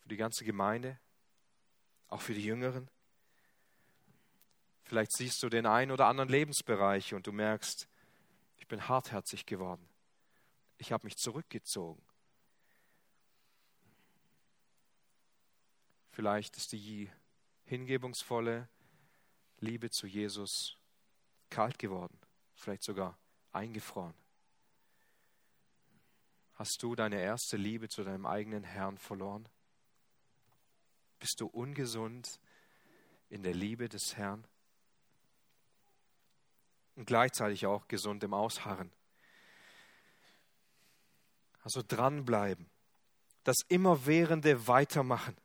[0.00, 0.98] Für die ganze Gemeinde,
[2.08, 2.88] auch für die Jüngeren?
[4.84, 7.86] Vielleicht siehst du den einen oder anderen Lebensbereich und du merkst,
[8.56, 9.86] ich bin hartherzig geworden.
[10.78, 12.02] Ich habe mich zurückgezogen.
[16.12, 17.10] Vielleicht ist die
[17.66, 18.70] hingebungsvolle
[19.60, 20.78] Liebe zu Jesus
[21.54, 22.18] kalt geworden,
[22.56, 23.16] vielleicht sogar
[23.52, 24.14] eingefroren.
[26.54, 29.48] Hast du deine erste Liebe zu deinem eigenen Herrn verloren?
[31.20, 32.40] Bist du ungesund
[33.28, 34.44] in der Liebe des Herrn?
[36.96, 38.90] Und gleichzeitig auch gesund im Ausharren.
[41.62, 42.68] Also dranbleiben,
[43.44, 45.36] das immerwährende Weitermachen.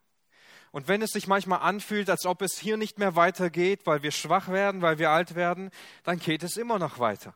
[0.71, 4.12] Und wenn es sich manchmal anfühlt, als ob es hier nicht mehr weitergeht, weil wir
[4.12, 5.71] schwach werden, weil wir alt werden,
[6.03, 7.36] dann geht es immer noch weiter.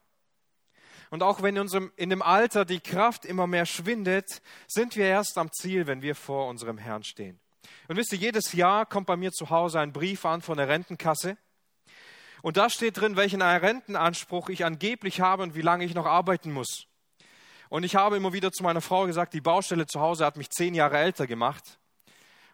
[1.10, 5.06] Und auch wenn in, unserem, in dem Alter die Kraft immer mehr schwindet, sind wir
[5.06, 7.40] erst am Ziel, wenn wir vor unserem Herrn stehen.
[7.88, 10.68] Und wisst ihr, jedes Jahr kommt bei mir zu Hause ein Brief an von der
[10.68, 11.38] Rentenkasse.
[12.42, 16.52] Und da steht drin, welchen Rentenanspruch ich angeblich habe und wie lange ich noch arbeiten
[16.52, 16.88] muss.
[17.70, 20.50] Und ich habe immer wieder zu meiner Frau gesagt, die Baustelle zu Hause hat mich
[20.50, 21.80] zehn Jahre älter gemacht.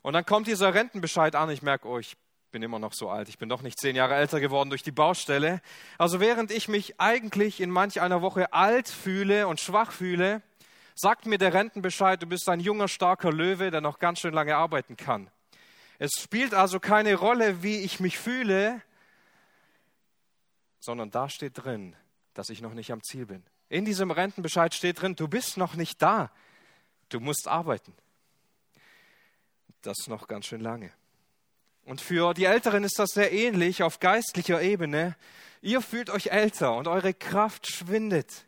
[0.01, 1.49] Und dann kommt dieser Rentenbescheid an.
[1.49, 2.15] Ich merke, oh, ich
[2.51, 3.29] bin immer noch so alt.
[3.29, 5.61] Ich bin doch nicht zehn Jahre älter geworden durch die Baustelle.
[5.97, 10.41] Also während ich mich eigentlich in manch einer Woche alt fühle und schwach fühle,
[10.95, 14.55] sagt mir der Rentenbescheid, du bist ein junger, starker Löwe, der noch ganz schön lange
[14.55, 15.29] arbeiten kann.
[15.99, 18.81] Es spielt also keine Rolle, wie ich mich fühle,
[20.79, 21.95] sondern da steht drin,
[22.33, 23.43] dass ich noch nicht am Ziel bin.
[23.67, 26.31] In diesem Rentenbescheid steht drin, du bist noch nicht da.
[27.09, 27.93] Du musst arbeiten
[29.81, 30.91] das noch ganz schön lange.
[31.85, 35.15] Und für die Älteren ist das sehr ähnlich auf geistlicher Ebene.
[35.61, 38.45] Ihr fühlt euch älter und eure Kraft schwindet.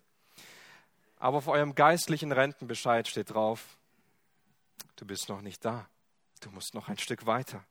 [1.18, 3.78] Aber auf eurem geistlichen Rentenbescheid steht drauf,
[4.96, 5.88] du bist noch nicht da.
[6.42, 7.64] Du musst noch ein Stück weiter.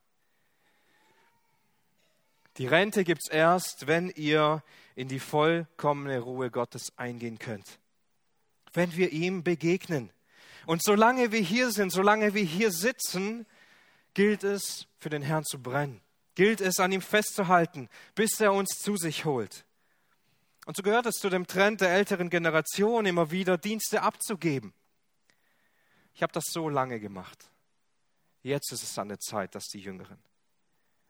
[2.57, 4.63] Die Rente gibt es erst, wenn ihr
[4.95, 7.79] in die vollkommene Ruhe Gottes eingehen könnt.
[8.73, 10.11] Wenn wir ihm begegnen.
[10.65, 13.45] Und solange wir hier sind, solange wir hier sitzen,
[14.13, 16.01] gilt es, für den Herrn zu brennen.
[16.35, 19.65] Gilt es, an ihm festzuhalten, bis er uns zu sich holt.
[20.65, 24.73] Und so gehört es zu dem Trend der älteren Generation, immer wieder Dienste abzugeben.
[26.13, 27.49] Ich habe das so lange gemacht.
[28.43, 30.19] Jetzt ist es an der Zeit, dass die Jüngeren.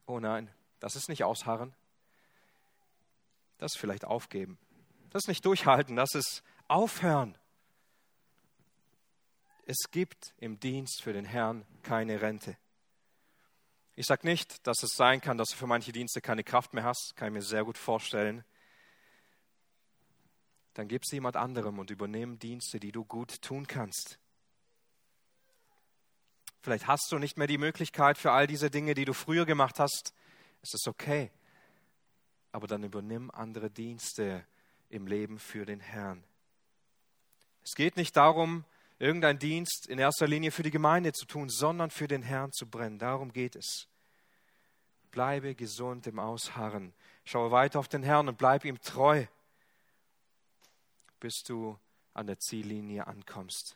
[0.06, 1.74] Oh nein, das ist nicht ausharren.
[3.58, 4.58] Das ist vielleicht aufgeben.
[5.12, 7.38] Das ist nicht durchhalten, das ist aufhören.
[9.66, 12.58] Es gibt im Dienst für den Herrn keine Rente.
[13.96, 16.84] Ich sage nicht, dass es sein kann, dass du für manche Dienste keine Kraft mehr
[16.84, 18.44] hast, kann ich mir sehr gut vorstellen.
[20.74, 24.18] Dann gib sie jemand anderem und übernimm Dienste, die du gut tun kannst.
[26.62, 29.80] Vielleicht hast du nicht mehr die Möglichkeit für all diese Dinge, die du früher gemacht
[29.80, 30.14] hast.
[30.62, 31.32] Es ist okay.
[32.52, 34.46] Aber dann übernimm andere Dienste
[34.90, 36.24] im Leben für den Herrn.
[37.64, 38.64] Es geht nicht darum,
[39.02, 42.68] irgendeinen Dienst in erster Linie für die Gemeinde zu tun, sondern für den Herrn zu
[42.68, 43.00] brennen.
[43.00, 43.88] Darum geht es.
[45.10, 46.94] Bleibe gesund im Ausharren.
[47.26, 49.26] Schaue weiter auf den Herrn und bleib ihm treu,
[51.20, 51.78] bis du
[52.14, 53.76] an der Ziellinie ankommst.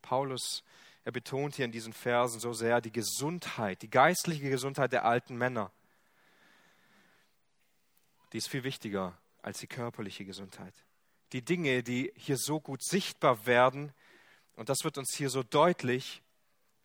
[0.00, 0.62] Paulus,
[1.04, 5.36] er betont hier in diesen Versen so sehr die Gesundheit, die geistliche Gesundheit der alten
[5.36, 5.72] Männer.
[8.32, 10.74] Die ist viel wichtiger als die körperliche Gesundheit.
[11.32, 13.92] Die Dinge, die hier so gut sichtbar werden,
[14.56, 16.22] und das wird uns hier so deutlich,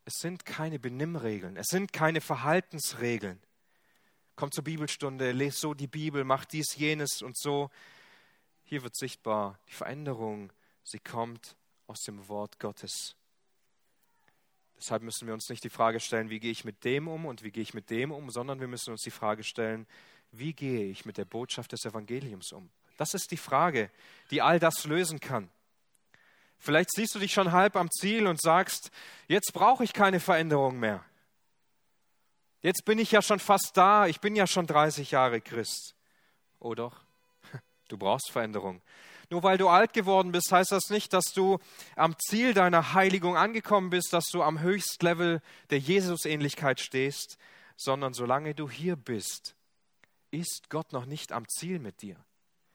[0.06, 3.41] es sind keine Benimmregeln, es sind keine Verhaltensregeln.
[4.36, 7.69] Komm zur Bibelstunde, lest so die Bibel, mach dies, jenes und so.
[8.63, 10.53] Hier wird sichtbar, die Veränderung,
[10.84, 11.56] sie kommt
[11.88, 13.15] aus dem Wort Gottes.
[14.77, 17.43] Deshalb müssen wir uns nicht die Frage stellen, wie gehe ich mit dem um und
[17.43, 19.88] wie gehe ich mit dem um, sondern wir müssen uns die Frage stellen,
[20.32, 22.69] wie gehe ich mit der Botschaft des Evangeliums um?
[22.97, 23.89] Das ist die Frage,
[24.32, 25.49] die all das lösen kann.
[26.60, 28.91] Vielleicht siehst du dich schon halb am Ziel und sagst,
[29.28, 31.04] jetzt brauche ich keine Veränderung mehr.
[32.62, 35.96] Jetzt bin ich ja schon fast da, ich bin ja schon 30 Jahre Christ.
[36.60, 36.96] Oh doch,
[37.88, 38.82] du brauchst Veränderung.
[39.30, 41.60] Nur weil du alt geworden bist, heißt das nicht, dass du
[41.96, 47.38] am Ziel deiner Heiligung angekommen bist, dass du am Höchstlevel der Jesusähnlichkeit stehst,
[47.76, 49.56] sondern solange du hier bist,
[50.32, 52.15] ist Gott noch nicht am Ziel mit dir.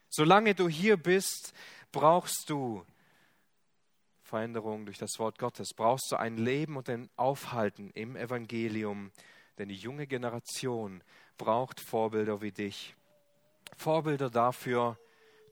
[0.09, 1.53] Solange du hier bist,
[1.91, 2.85] brauchst du
[4.33, 9.11] Veränderung durch das Wort Gottes, brauchst du ein Leben und ein Aufhalten im Evangelium,
[9.59, 11.03] denn die junge Generation
[11.37, 12.95] braucht Vorbilder wie dich.
[13.77, 14.97] Vorbilder dafür,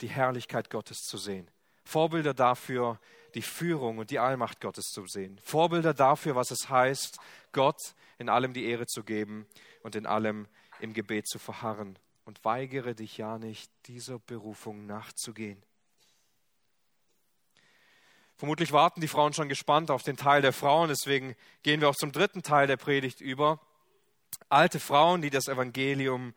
[0.02, 1.48] die Herrlichkeit Gottes zu sehen.
[1.84, 3.00] Vorbilder dafür,
[3.36, 5.38] die Führung und die Allmacht Gottes zu sehen.
[5.44, 7.20] Vorbilder dafür, was es heißt,
[7.52, 9.46] Gott in allem die Ehre zu geben
[9.84, 10.48] und in allem
[10.80, 12.00] im Gebet zu verharren.
[12.26, 15.62] Und weigere dich ja nicht, dieser Berufung nachzugehen.
[18.42, 21.96] Vermutlich warten die Frauen schon gespannt auf den Teil der Frauen, deswegen gehen wir auch
[21.96, 23.60] zum dritten Teil der Predigt über.
[24.50, 26.34] Alte Frauen, die das Evangelium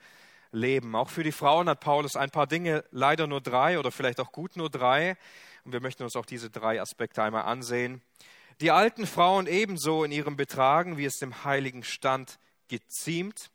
[0.53, 0.95] leben.
[0.97, 4.33] Auch für die Frauen hat Paulus ein paar Dinge, leider nur drei oder vielleicht auch
[4.33, 5.17] gut nur drei.
[5.65, 8.03] Und wir möchten uns auch diese drei Aspekte einmal ansehen.
[8.61, 12.39] Die alten Frauen ebenso in ihrem Betragen, wie es dem heiligen Stand
[12.69, 13.51] geziemt,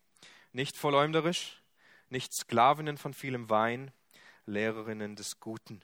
[0.54, 1.62] nicht verleumderisch,
[2.10, 3.92] nicht Sklavinnen von vielem Wein,
[4.48, 5.84] Lehrerinnen des Guten.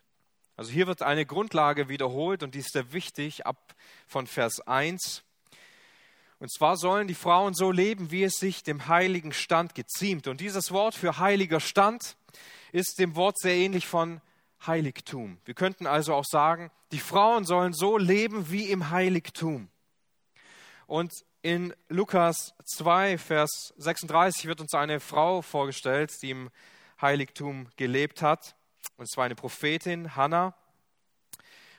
[0.57, 3.75] Also hier wird eine Grundlage wiederholt und die ist sehr wichtig ab
[4.07, 5.23] von Vers 1.
[6.39, 10.27] Und zwar sollen die Frauen so leben, wie es sich dem heiligen Stand geziemt.
[10.27, 12.17] Und dieses Wort für heiliger Stand
[12.71, 14.21] ist dem Wort sehr ähnlich von
[14.65, 15.37] Heiligtum.
[15.45, 19.69] Wir könnten also auch sagen, die Frauen sollen so leben wie im Heiligtum.
[20.87, 26.49] Und in Lukas 2, Vers 36 wird uns eine Frau vorgestellt, die im
[27.01, 28.55] Heiligtum gelebt hat.
[28.97, 30.55] Und zwar eine Prophetin, Hannah.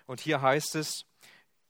[0.07, 1.05] Und hier heißt es,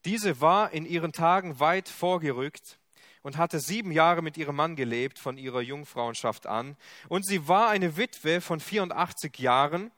[0.04, 2.78] diese war in ihren Tagen weit vorgerückt
[3.22, 6.76] und hatte sieben Jahre mit ihrem Mann gelebt von ihrer Jungfrauenschaft an.
[7.08, 9.90] Und sie war eine Witwe von 84 Jahren,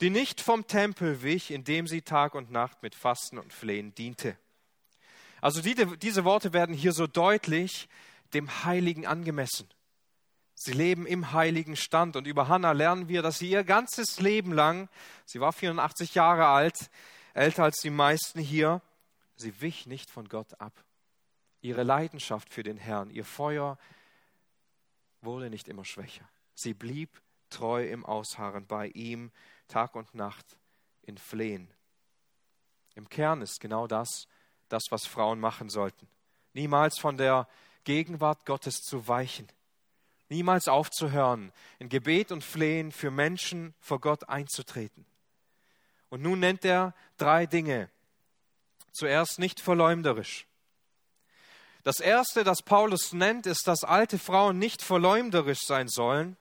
[0.00, 4.36] die nicht vom Tempel wich, indem sie Tag und Nacht mit Fasten und Flehen diente.
[5.40, 7.88] Also die, diese Worte werden hier so deutlich
[8.34, 9.68] dem Heiligen angemessen.
[10.64, 12.16] Sie leben im heiligen Stand.
[12.16, 14.88] Und über Hannah lernen wir, dass sie ihr ganzes Leben lang,
[15.26, 16.90] sie war 84 Jahre alt,
[17.34, 18.80] älter als die meisten hier,
[19.36, 20.72] Sie wich nicht von Gott ab.
[21.60, 23.78] Ihre Leidenschaft für den Herrn, ihr Feuer
[25.22, 26.28] wurde nicht immer schwächer.
[26.54, 29.32] Sie blieb treu im Ausharren bei ihm,
[29.68, 30.56] Tag und Nacht
[31.02, 31.68] in Flehen.
[32.94, 34.28] Im Kern ist genau das,
[34.68, 36.06] das, was Frauen machen sollten.
[36.52, 37.48] Niemals von der
[37.84, 39.48] Gegenwart Gottes zu weichen.
[40.28, 45.04] Niemals aufzuhören, in Gebet und Flehen für Menschen vor Gott einzutreten.
[46.08, 47.90] Und nun nennt er drei Dinge,
[48.94, 50.46] Zuerst nicht verleumderisch.
[51.82, 56.36] Das Erste, das Paulus nennt, ist, dass alte Frauen nicht verleumderisch sein sollen.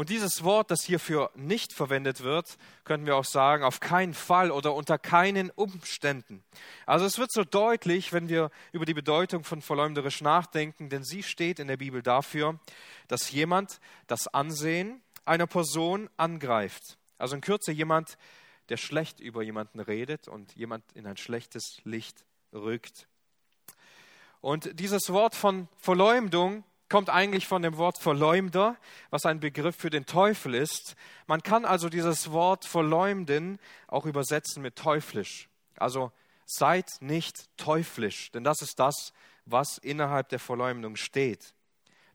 [0.00, 4.50] Und dieses Wort, das hierfür nicht verwendet wird, könnten wir auch sagen, auf keinen Fall
[4.50, 6.42] oder unter keinen Umständen.
[6.86, 11.22] Also es wird so deutlich, wenn wir über die Bedeutung von verleumderisch nachdenken, denn sie
[11.22, 12.58] steht in der Bibel dafür,
[13.08, 16.96] dass jemand das Ansehen einer Person angreift.
[17.18, 18.16] Also in Kürze jemand,
[18.70, 23.06] der schlecht über jemanden redet und jemand in ein schlechtes Licht rückt.
[24.40, 28.76] Und dieses Wort von Verleumdung kommt eigentlich von dem Wort Verleumder,
[29.08, 30.96] was ein Begriff für den Teufel ist.
[31.26, 35.48] Man kann also dieses Wort verleumden auch übersetzen mit teuflisch.
[35.76, 36.12] Also
[36.44, 39.12] seid nicht teuflisch, denn das ist das,
[39.46, 41.54] was innerhalb der Verleumdung steht.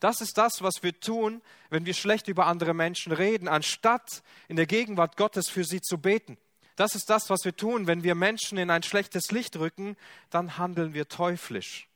[0.02, 4.58] Das ist das, was wir tun, wenn wir schlecht über andere Menschen reden, anstatt in
[4.58, 6.38] der Gegenwart Gottes für sie zu beten.
[6.76, 7.88] Das ist das, was wir tun.
[7.88, 9.96] Wenn wir Menschen in ein schlechtes Licht rücken,
[10.30, 11.88] dann handeln wir teuflisch.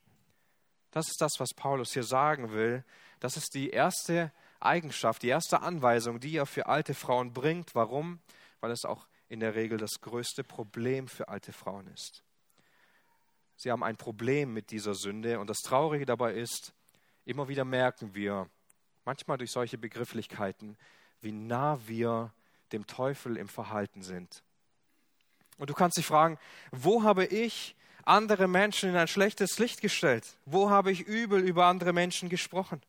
[0.91, 2.83] Das ist das, was Paulus hier sagen will.
[3.19, 7.75] Das ist die erste Eigenschaft, die erste Anweisung, die er für alte Frauen bringt.
[7.75, 8.19] Warum?
[8.59, 12.23] Weil es auch in der Regel das größte Problem für alte Frauen ist.
[13.55, 16.73] Sie haben ein Problem mit dieser Sünde und das Traurige dabei ist,
[17.25, 18.49] immer wieder merken wir,
[19.05, 20.77] manchmal durch solche Begrifflichkeiten,
[21.21, 22.33] wie nah wir
[22.71, 24.43] dem Teufel im Verhalten sind.
[25.57, 26.39] Und du kannst dich fragen,
[26.71, 27.75] wo habe ich
[28.09, 30.25] andere Menschen in ein schlechtes Licht gestellt?
[30.45, 32.81] Wo habe ich übel über andere Menschen gesprochen?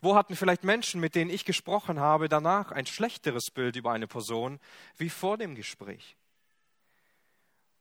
[0.00, 4.06] Wo hatten vielleicht Menschen, mit denen ich gesprochen habe, danach ein schlechteres Bild über eine
[4.06, 4.60] Person
[4.96, 6.16] wie vor dem Gespräch?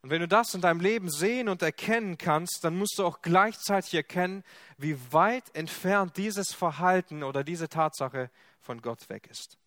[0.01, 3.21] Und wenn du das in deinem Leben sehen und erkennen kannst, dann musst du auch
[3.21, 4.43] gleichzeitig erkennen,
[4.77, 9.57] wie weit entfernt dieses Verhalten oder diese Tatsache von Gott weg ist.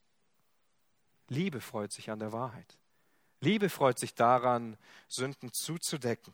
[1.28, 2.78] Liebe freut sich an der Wahrheit.
[3.40, 4.76] Liebe freut sich daran,
[5.08, 6.32] Sünden zuzudecken.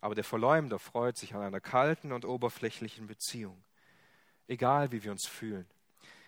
[0.00, 3.62] Aber der Verleumder freut sich an einer kalten und oberflächlichen Beziehung.
[4.46, 5.66] Egal, wie wir uns fühlen.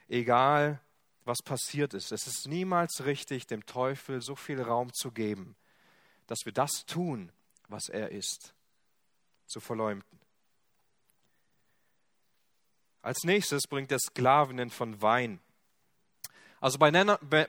[0.08, 0.80] Egal,
[1.24, 2.10] was passiert ist.
[2.10, 5.54] Es ist niemals richtig, dem Teufel so viel Raum zu geben,
[6.26, 7.30] dass wir das tun,
[7.68, 8.54] was er ist,
[9.46, 10.18] zu verleumden.
[13.02, 15.40] Als nächstes bringt er Sklavinnen von Wein.
[16.60, 16.90] Also bei,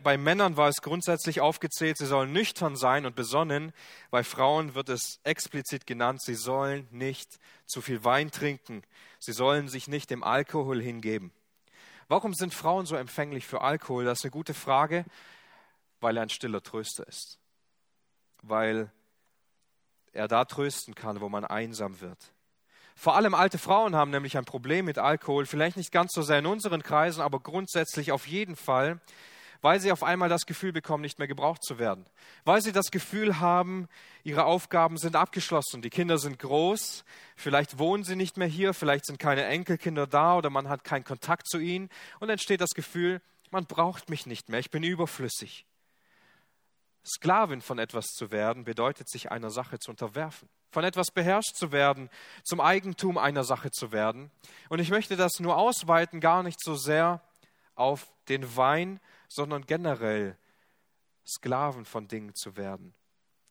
[0.03, 3.73] bei, Männern war es grundsätzlich aufgezählt, sie sollen nüchtern sein und besonnen.
[4.11, 8.83] Bei Frauen wird es explizit genannt, sie sollen nicht zu viel Wein trinken.
[9.19, 11.31] Sie sollen sich nicht dem Alkohol hingeben.
[12.07, 14.05] Warum sind Frauen so empfänglich für Alkohol?
[14.05, 15.05] Das ist eine gute Frage,
[15.99, 17.39] weil er ein stiller Tröster ist.
[18.41, 18.91] Weil
[20.13, 22.17] er da trösten kann, wo man einsam wird.
[22.99, 26.39] Vor allem alte Frauen haben nämlich ein Problem mit Alkohol, vielleicht nicht ganz so sehr
[26.39, 28.99] in unseren Kreisen, aber grundsätzlich auf jeden Fall,
[29.61, 32.05] weil sie auf einmal das Gefühl bekommen, nicht mehr gebraucht zu werden.
[32.43, 33.87] Weil sie das Gefühl haben,
[34.25, 37.05] ihre Aufgaben sind abgeschlossen, die Kinder sind groß,
[37.37, 41.05] vielleicht wohnen sie nicht mehr hier, vielleicht sind keine Enkelkinder da oder man hat keinen
[41.05, 41.87] Kontakt zu ihnen.
[42.19, 45.65] Und entsteht das Gefühl, man braucht mich nicht mehr, ich bin überflüssig.
[47.09, 51.71] Sklavin von etwas zu werden bedeutet, sich einer Sache zu unterwerfen von etwas beherrscht zu
[51.71, 52.09] werden,
[52.43, 54.31] zum Eigentum einer Sache zu werden.
[54.69, 57.21] Und ich möchte das nur ausweiten, gar nicht so sehr
[57.75, 60.37] auf den Wein, sondern generell
[61.25, 62.93] Sklaven von Dingen zu werden.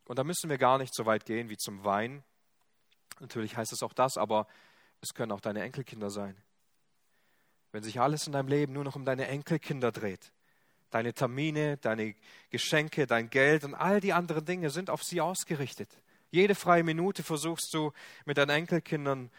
[0.07, 2.25] Und da müssen wir gar nicht so weit gehen wie zum Wein.
[3.21, 4.47] Natürlich heißt es auch das, aber
[5.01, 6.37] es können auch deine Enkelkinder sein.
[7.73, 10.33] Wenn sich alles in deinem Leben nur noch um deine Enkelkinder dreht,
[10.91, 12.14] deine Termine, deine
[12.51, 15.89] Geschenke, dein Geld und all die anderen Dinge sind auf sie ausgerichtet.
[16.30, 17.93] Jede freie Minute versuchst du
[18.24, 19.30] mit deinen Enkelkindern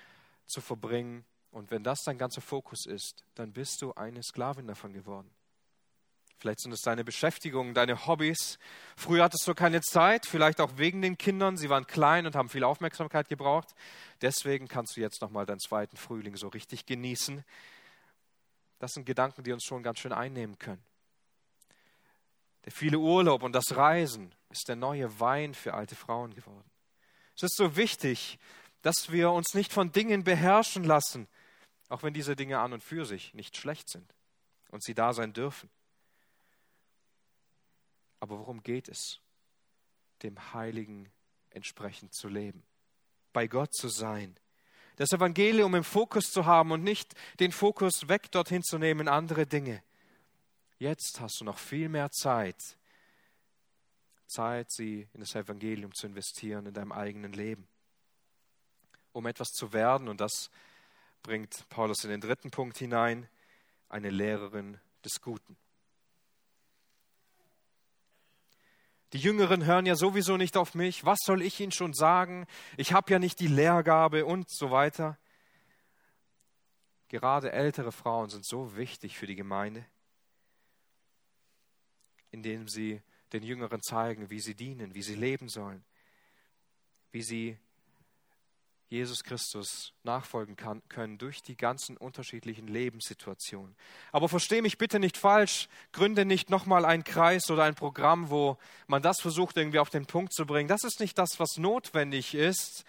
[0.45, 1.25] zu verbringen.
[1.51, 5.29] Und wenn das dein ganzer Fokus ist, dann bist du eine Sklavin davon geworden.
[6.39, 8.59] Vielleicht sind es deine Beschäftigungen, deine Hobbys.
[8.95, 11.57] Früher hattest du keine Zeit, vielleicht auch wegen den Kindern.
[11.57, 13.75] Sie waren klein und haben viel Aufmerksamkeit gebraucht.
[14.21, 17.43] Deswegen kannst du jetzt nochmal deinen zweiten Frühling so richtig genießen.
[18.79, 20.81] Das sind Gedanken, die uns schon ganz schön einnehmen können.
[22.69, 26.69] Der viele Urlaub und das Reisen ist der neue Wein für alte Frauen geworden.
[27.35, 28.37] Es ist so wichtig,
[28.83, 31.27] dass wir uns nicht von Dingen beherrschen lassen,
[31.87, 34.13] auch wenn diese Dinge an und für sich nicht schlecht sind
[34.69, 35.67] und sie da sein dürfen.
[38.19, 39.19] Aber worum geht es?
[40.21, 41.09] Dem Heiligen
[41.49, 42.61] entsprechend zu leben,
[43.33, 44.35] bei Gott zu sein,
[44.97, 49.07] das Evangelium im Fokus zu haben und nicht den Fokus weg dorthin zu nehmen in
[49.07, 49.81] andere Dinge.
[50.79, 52.77] Jetzt hast du noch viel mehr Zeit,
[54.27, 57.67] Zeit, sie in das Evangelium zu investieren, in deinem eigenen Leben.
[59.11, 60.49] Um etwas zu werden, und das
[61.21, 63.27] bringt Paulus in den dritten Punkt hinein,
[63.89, 65.57] eine Lehrerin des Guten.
[69.11, 71.03] Die Jüngeren hören ja sowieso nicht auf mich.
[71.03, 72.45] Was soll ich ihnen schon sagen?
[72.77, 75.17] Ich habe ja nicht die Lehrgabe und so weiter.
[77.09, 79.83] Gerade ältere Frauen sind so wichtig für die Gemeinde,
[82.31, 83.01] indem sie
[83.33, 85.83] den Jüngeren zeigen, wie sie dienen, wie sie leben sollen,
[87.11, 87.57] wie sie
[88.89, 93.75] Jesus Christus nachfolgen kann, können durch die ganzen unterschiedlichen Lebenssituationen.
[94.11, 98.57] Aber verstehe mich bitte nicht falsch, gründe nicht nochmal einen Kreis oder ein Programm, wo
[98.87, 100.67] man das versucht irgendwie auf den Punkt zu bringen.
[100.67, 102.83] Das ist nicht das, was notwendig ist.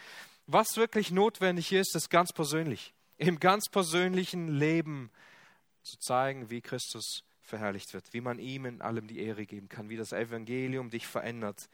[0.46, 5.10] Was wirklich notwendig ist, ist ganz persönlich, im ganz persönlichen Leben
[5.82, 9.90] zu zeigen, wie Christus verherrlicht wird, wie man ihm in allem die Ehre geben kann,
[9.90, 11.68] wie das Evangelium dich verändert.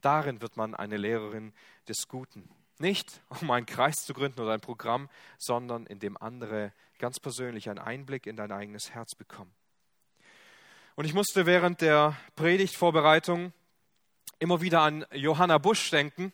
[0.00, 1.52] Darin wird man eine Lehrerin
[1.88, 2.48] des Guten.
[2.78, 5.08] Nicht um einen Kreis zu gründen oder ein Programm,
[5.38, 9.52] sondern indem andere ganz persönlich einen Einblick in dein eigenes Herz bekommen.
[10.94, 13.52] Und ich musste während der Predigtvorbereitung
[14.38, 16.32] immer wieder an Johanna Busch denken.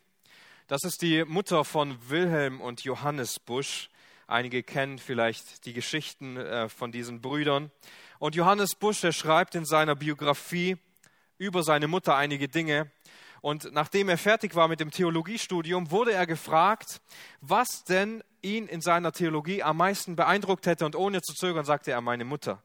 [0.66, 3.90] Das ist die Mutter von Wilhelm und Johannes Busch.
[4.26, 7.70] Einige kennen vielleicht die Geschichten äh, von diesen Brüdern.
[8.18, 10.76] Und Johannes Busch, er schreibt in seiner Biografie
[11.38, 12.90] über seine Mutter einige Dinge.
[13.40, 17.00] Und nachdem er fertig war mit dem Theologiestudium, wurde er gefragt,
[17.40, 20.84] was denn ihn in seiner Theologie am meisten beeindruckt hätte.
[20.84, 22.62] Und ohne zu zögern sagte er meine Mutter.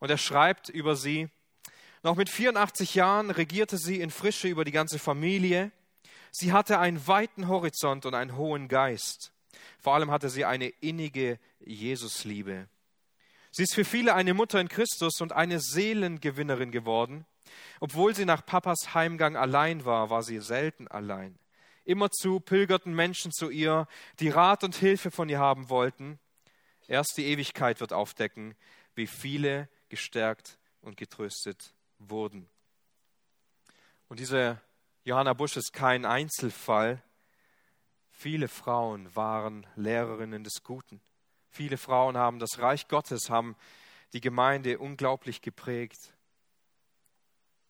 [0.00, 1.30] Und er schreibt über sie,
[2.02, 5.72] noch mit 84 Jahren regierte sie in Frische über die ganze Familie.
[6.30, 9.32] Sie hatte einen weiten Horizont und einen hohen Geist.
[9.80, 12.68] Vor allem hatte sie eine innige Jesusliebe.
[13.56, 17.24] Sie ist für viele eine Mutter in Christus und eine Seelengewinnerin geworden.
[17.78, 21.38] Obwohl sie nach Papas Heimgang allein war, war sie selten allein.
[21.84, 23.86] Immerzu pilgerten Menschen zu ihr,
[24.18, 26.18] die Rat und Hilfe von ihr haben wollten.
[26.88, 28.56] Erst die Ewigkeit wird aufdecken,
[28.96, 32.48] wie viele gestärkt und getröstet wurden.
[34.08, 34.60] Und diese
[35.04, 37.00] Johanna Busch ist kein Einzelfall.
[38.10, 41.00] Viele Frauen waren Lehrerinnen des Guten.
[41.54, 43.54] Viele Frauen haben das Reich Gottes, haben
[44.12, 46.12] die Gemeinde unglaublich geprägt.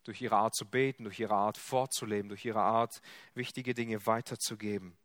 [0.04, 3.02] Durch ihre Art zu beten, durch ihre Art vorzuleben, durch ihre Art,
[3.34, 4.96] wichtige Dinge weiterzugeben.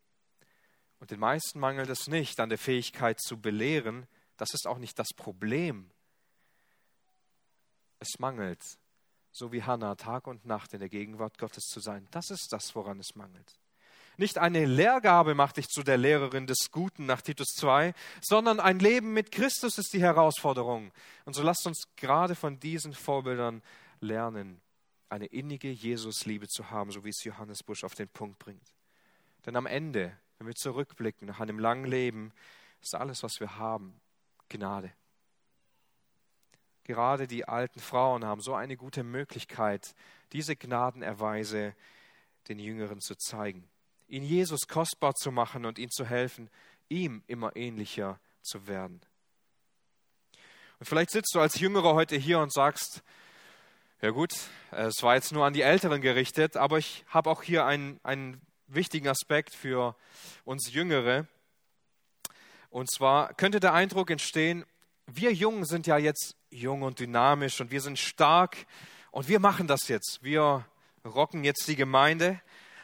[1.02, 4.08] Und den meisten mangelt es nicht an der Fähigkeit zu belehren.
[4.38, 5.92] Das ist auch nicht das Problem.
[8.00, 8.64] Es mangelt,
[9.34, 12.08] so wie Hannah, Tag und Nacht in der Gegenwart Gottes zu sein.
[12.12, 13.59] Das ist das, woran es mangelt.
[14.20, 18.78] Nicht eine Lehrgabe macht dich zu der Lehrerin des Guten nach Titus 2, sondern ein
[18.78, 20.92] Leben mit Christus ist die Herausforderung.
[21.24, 23.62] Und so lasst uns gerade von diesen Vorbildern
[24.02, 24.60] lernen,
[25.08, 28.76] eine innige Jesusliebe zu haben, so wie es Johannes Busch auf den Punkt bringt.
[29.46, 32.34] Denn am Ende, wenn wir zurückblicken nach einem langen Leben,
[32.82, 34.02] ist alles, was wir haben,
[34.50, 34.92] Gnade.
[36.84, 39.96] Gerade die alten Frauen haben so eine gute Möglichkeit,
[40.34, 41.74] diese Gnadenerweise
[42.50, 43.70] den Jüngeren zu zeigen
[44.10, 46.50] ihn Jesus kostbar zu machen und ihm zu helfen,
[46.90, 49.02] ihm immer ähnlicher zu werden.
[50.80, 53.04] Und vielleicht sitzt du als Jüngerer heute hier und sagst,
[54.02, 54.34] ja gut,
[54.72, 58.42] es war jetzt nur an die Älteren gerichtet, aber ich habe auch hier einen, einen
[58.68, 59.96] wichtigen Aspekt für
[60.46, 61.28] uns Jüngere.
[62.70, 64.66] Und zwar könnte der Eindruck entstehen,
[65.06, 68.66] wir Jungen sind ja jetzt jung und dynamisch und wir sind stark
[69.12, 70.20] und wir machen das jetzt.
[70.22, 70.66] Wir
[71.04, 72.40] rocken jetzt die Gemeinde.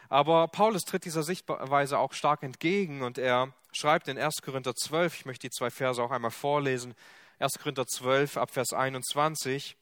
[0.10, 4.36] Aber Paulus tritt dieser Sichtweise auch stark entgegen und er schreibt in 1.
[4.44, 6.96] Korinther 12, ich möchte die zwei Verse auch einmal vorlesen,
[7.40, 7.60] 1.
[7.60, 9.76] Korinther 12 ab Vers 21.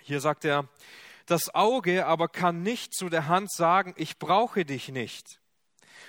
[0.00, 0.68] Hier sagt er,
[1.26, 5.40] das Auge aber kann nicht zu der Hand sagen, ich brauche dich nicht.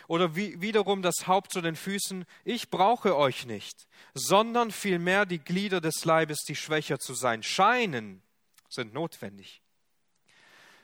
[0.07, 5.39] Oder wie, wiederum das Haupt zu den Füßen, ich brauche euch nicht, sondern vielmehr die
[5.39, 8.21] Glieder des Leibes, die schwächer zu sein scheinen,
[8.69, 9.61] sind notwendig.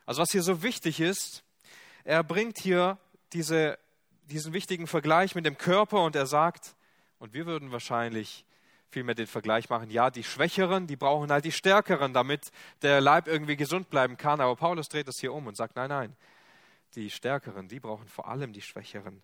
[0.06, 1.45] Also was hier so wichtig ist,
[2.06, 2.98] er bringt hier
[3.34, 3.78] diese,
[4.30, 6.76] diesen wichtigen Vergleich mit dem Körper und er sagt,
[7.20, 8.46] und wir würden wahrscheinlich
[8.90, 12.52] vielmehr den Vergleich machen, ja, die Schwächeren, die brauchen halt die Stärkeren, damit
[12.84, 14.40] der Leib irgendwie gesund bleiben kann.
[14.40, 16.16] Aber Paulus dreht das hier um und sagt, nein, nein,
[16.96, 19.22] die Stärkeren, die brauchen vor allem die Schwächeren,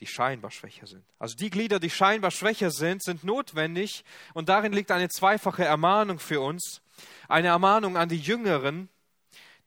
[0.00, 1.04] die scheinbar schwächer sind.
[1.18, 6.18] Also die Glieder, die scheinbar schwächer sind, sind notwendig und darin liegt eine zweifache Ermahnung
[6.18, 6.80] für uns.
[7.28, 8.88] Eine Ermahnung an die Jüngeren,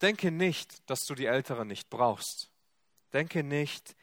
[0.02, 2.52] Denke nicht, dass du die Älteren nicht brauchst.
[3.14, 3.96] Denke nicht,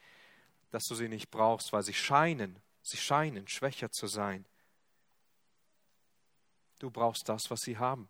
[0.71, 4.45] dass du sie nicht brauchst, weil sie scheinen, sie scheinen schwächer zu sein.
[6.79, 8.09] Du brauchst das, was sie haben.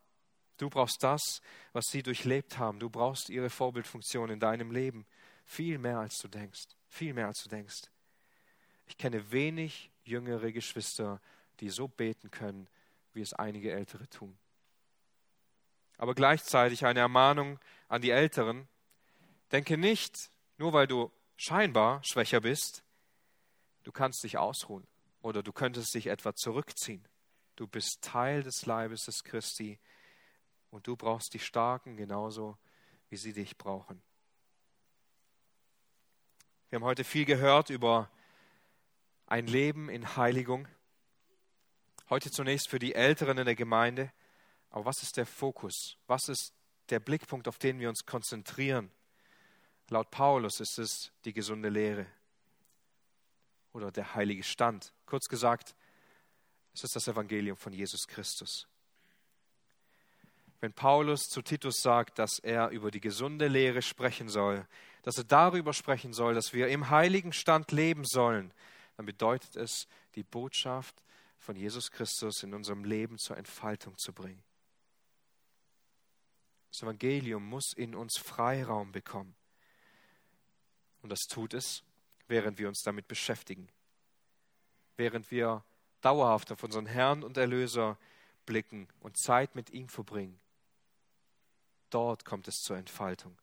[0.58, 1.42] Du brauchst das,
[1.74, 2.80] was sie durchlebt haben.
[2.80, 5.06] Du brauchst ihre Vorbildfunktion in deinem Leben.
[5.46, 6.70] Viel mehr als du denkst.
[6.88, 7.92] Viel mehr als du denkst.
[8.88, 11.22] Ich kenne wenig jüngere Geschwister,
[11.60, 12.68] die so beten können,
[13.14, 14.38] wie es einige Ältere tun
[15.98, 18.68] aber gleichzeitig eine Ermahnung an die Älteren.
[19.52, 22.84] Denke nicht, nur weil du scheinbar schwächer bist,
[23.84, 24.88] du kannst dich ausruhen
[25.22, 27.08] oder du könntest dich etwa zurückziehen.
[27.56, 29.80] Du bist Teil des Leibes des Christi
[30.72, 32.58] und du brauchst die Starken genauso,
[33.10, 34.02] wie sie dich brauchen.
[36.70, 38.10] Wir haben heute viel gehört über
[39.28, 40.68] ein Leben in Heiligung.
[42.10, 44.12] Heute zunächst für die Älteren in der Gemeinde.
[44.76, 45.96] Aber was ist der Fokus?
[46.06, 46.54] Was ist
[46.90, 48.92] der Blickpunkt, auf den wir uns konzentrieren?
[49.88, 52.06] Laut Paulus ist es die gesunde Lehre
[53.72, 54.92] oder der heilige Stand.
[55.06, 55.78] Kurz gesagt,
[56.74, 58.68] es ist das Evangelium von Jesus Christus.
[60.60, 64.68] Wenn Paulus zu Titus sagt, dass er über die gesunde Lehre sprechen soll,
[65.04, 68.54] dass er darüber sprechen soll, dass wir im heiligen Stand leben sollen,
[68.98, 71.02] dann bedeutet es, die Botschaft
[71.40, 74.44] von Jesus Christus in unserem Leben zur Entfaltung zu bringen.
[76.76, 79.34] Das Evangelium muss in uns Freiraum bekommen.
[81.02, 81.84] Und das tut es,
[82.28, 83.70] während wir uns damit beschäftigen.
[84.98, 85.64] Während wir
[86.02, 87.98] dauerhaft auf unseren Herrn und Erlöser
[88.46, 90.38] blicken und Zeit mit ihm verbringen.
[91.92, 93.38] Dort kommt es zur Entfaltung.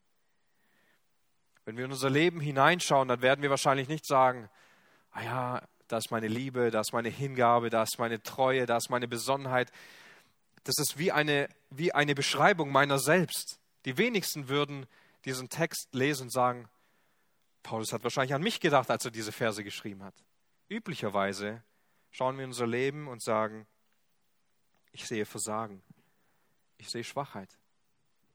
[1.64, 4.50] Wenn wir in unser Leben hineinschauen, dann werden wir wahrscheinlich nicht sagen,
[5.12, 8.76] ah ja, da ist meine Liebe, da ist meine Hingabe, da ist meine Treue, da
[8.76, 9.72] ist meine Besonnenheit.
[10.64, 13.58] Das ist wie eine, wie eine Beschreibung meiner selbst.
[13.84, 14.86] Die wenigsten würden
[15.24, 16.68] diesen Text lesen und sagen,
[17.62, 20.14] Paulus hat wahrscheinlich an mich gedacht, als er diese Verse geschrieben hat.
[20.68, 21.62] Üblicherweise
[22.10, 23.66] schauen wir in unser Leben und sagen,
[24.92, 25.82] ich sehe Versagen,
[26.78, 27.58] ich sehe Schwachheit,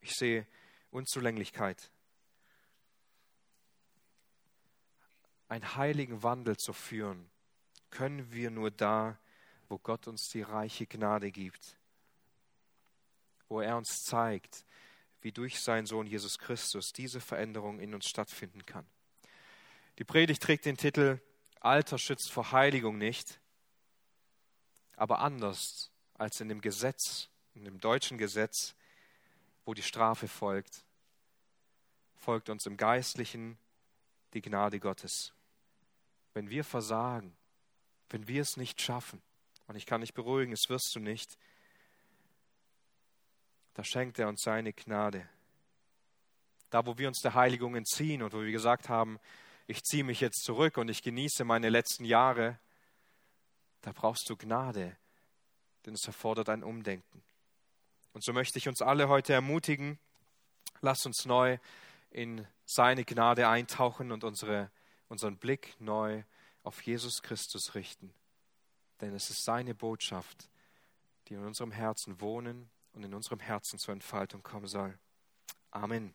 [0.02, 0.46] ich sehe
[0.92, 1.92] Unzulänglichkeit.
[5.50, 7.30] Einen heiligen Wandel zu führen,
[7.90, 9.18] können wir nur da,
[9.70, 11.78] wo Gott uns die reiche Gnade gibt
[13.50, 14.66] wo er uns zeigt,
[15.22, 18.86] wie durch seinen Sohn Jesus Christus diese Veränderung in uns stattfinden kann.
[19.98, 21.20] Die Predigt trägt den Titel
[21.60, 23.40] Alter schützt vor Heiligung nicht,
[24.96, 28.76] aber anders als in dem Gesetz, in dem deutschen Gesetz,
[29.66, 30.86] wo die Strafe folgt,
[32.16, 33.58] folgt uns im Geistlichen
[34.34, 35.34] die Gnade Gottes.
[36.34, 37.36] Wenn wir versagen,
[38.10, 39.22] wenn wir es nicht schaffen,
[39.68, 41.38] und ich kann dich beruhigen, es wirst du nicht,
[43.78, 45.30] da schenkt er uns seine Gnade.
[46.72, 49.20] Da, wo wir uns der Heiligung entziehen und wo wir gesagt haben,
[49.68, 52.58] ich ziehe mich jetzt zurück und ich genieße meine letzten Jahre,
[53.82, 54.98] da brauchst du Gnade,
[55.86, 57.22] denn es erfordert ein Umdenken.
[58.14, 60.00] Und so möchte ich uns alle heute ermutigen,
[60.82, 61.60] lass uns neu
[62.10, 64.72] in seine Gnade eintauchen und unsere,
[65.08, 66.24] unseren Blick neu
[66.64, 68.12] auf Jesus Christus richten.
[69.02, 70.50] Denn es ist seine Botschaft,
[71.28, 74.98] die in unserem Herzen wohnen und in unserem Herzen zur Entfaltung kommen soll.
[75.72, 76.14] Amen.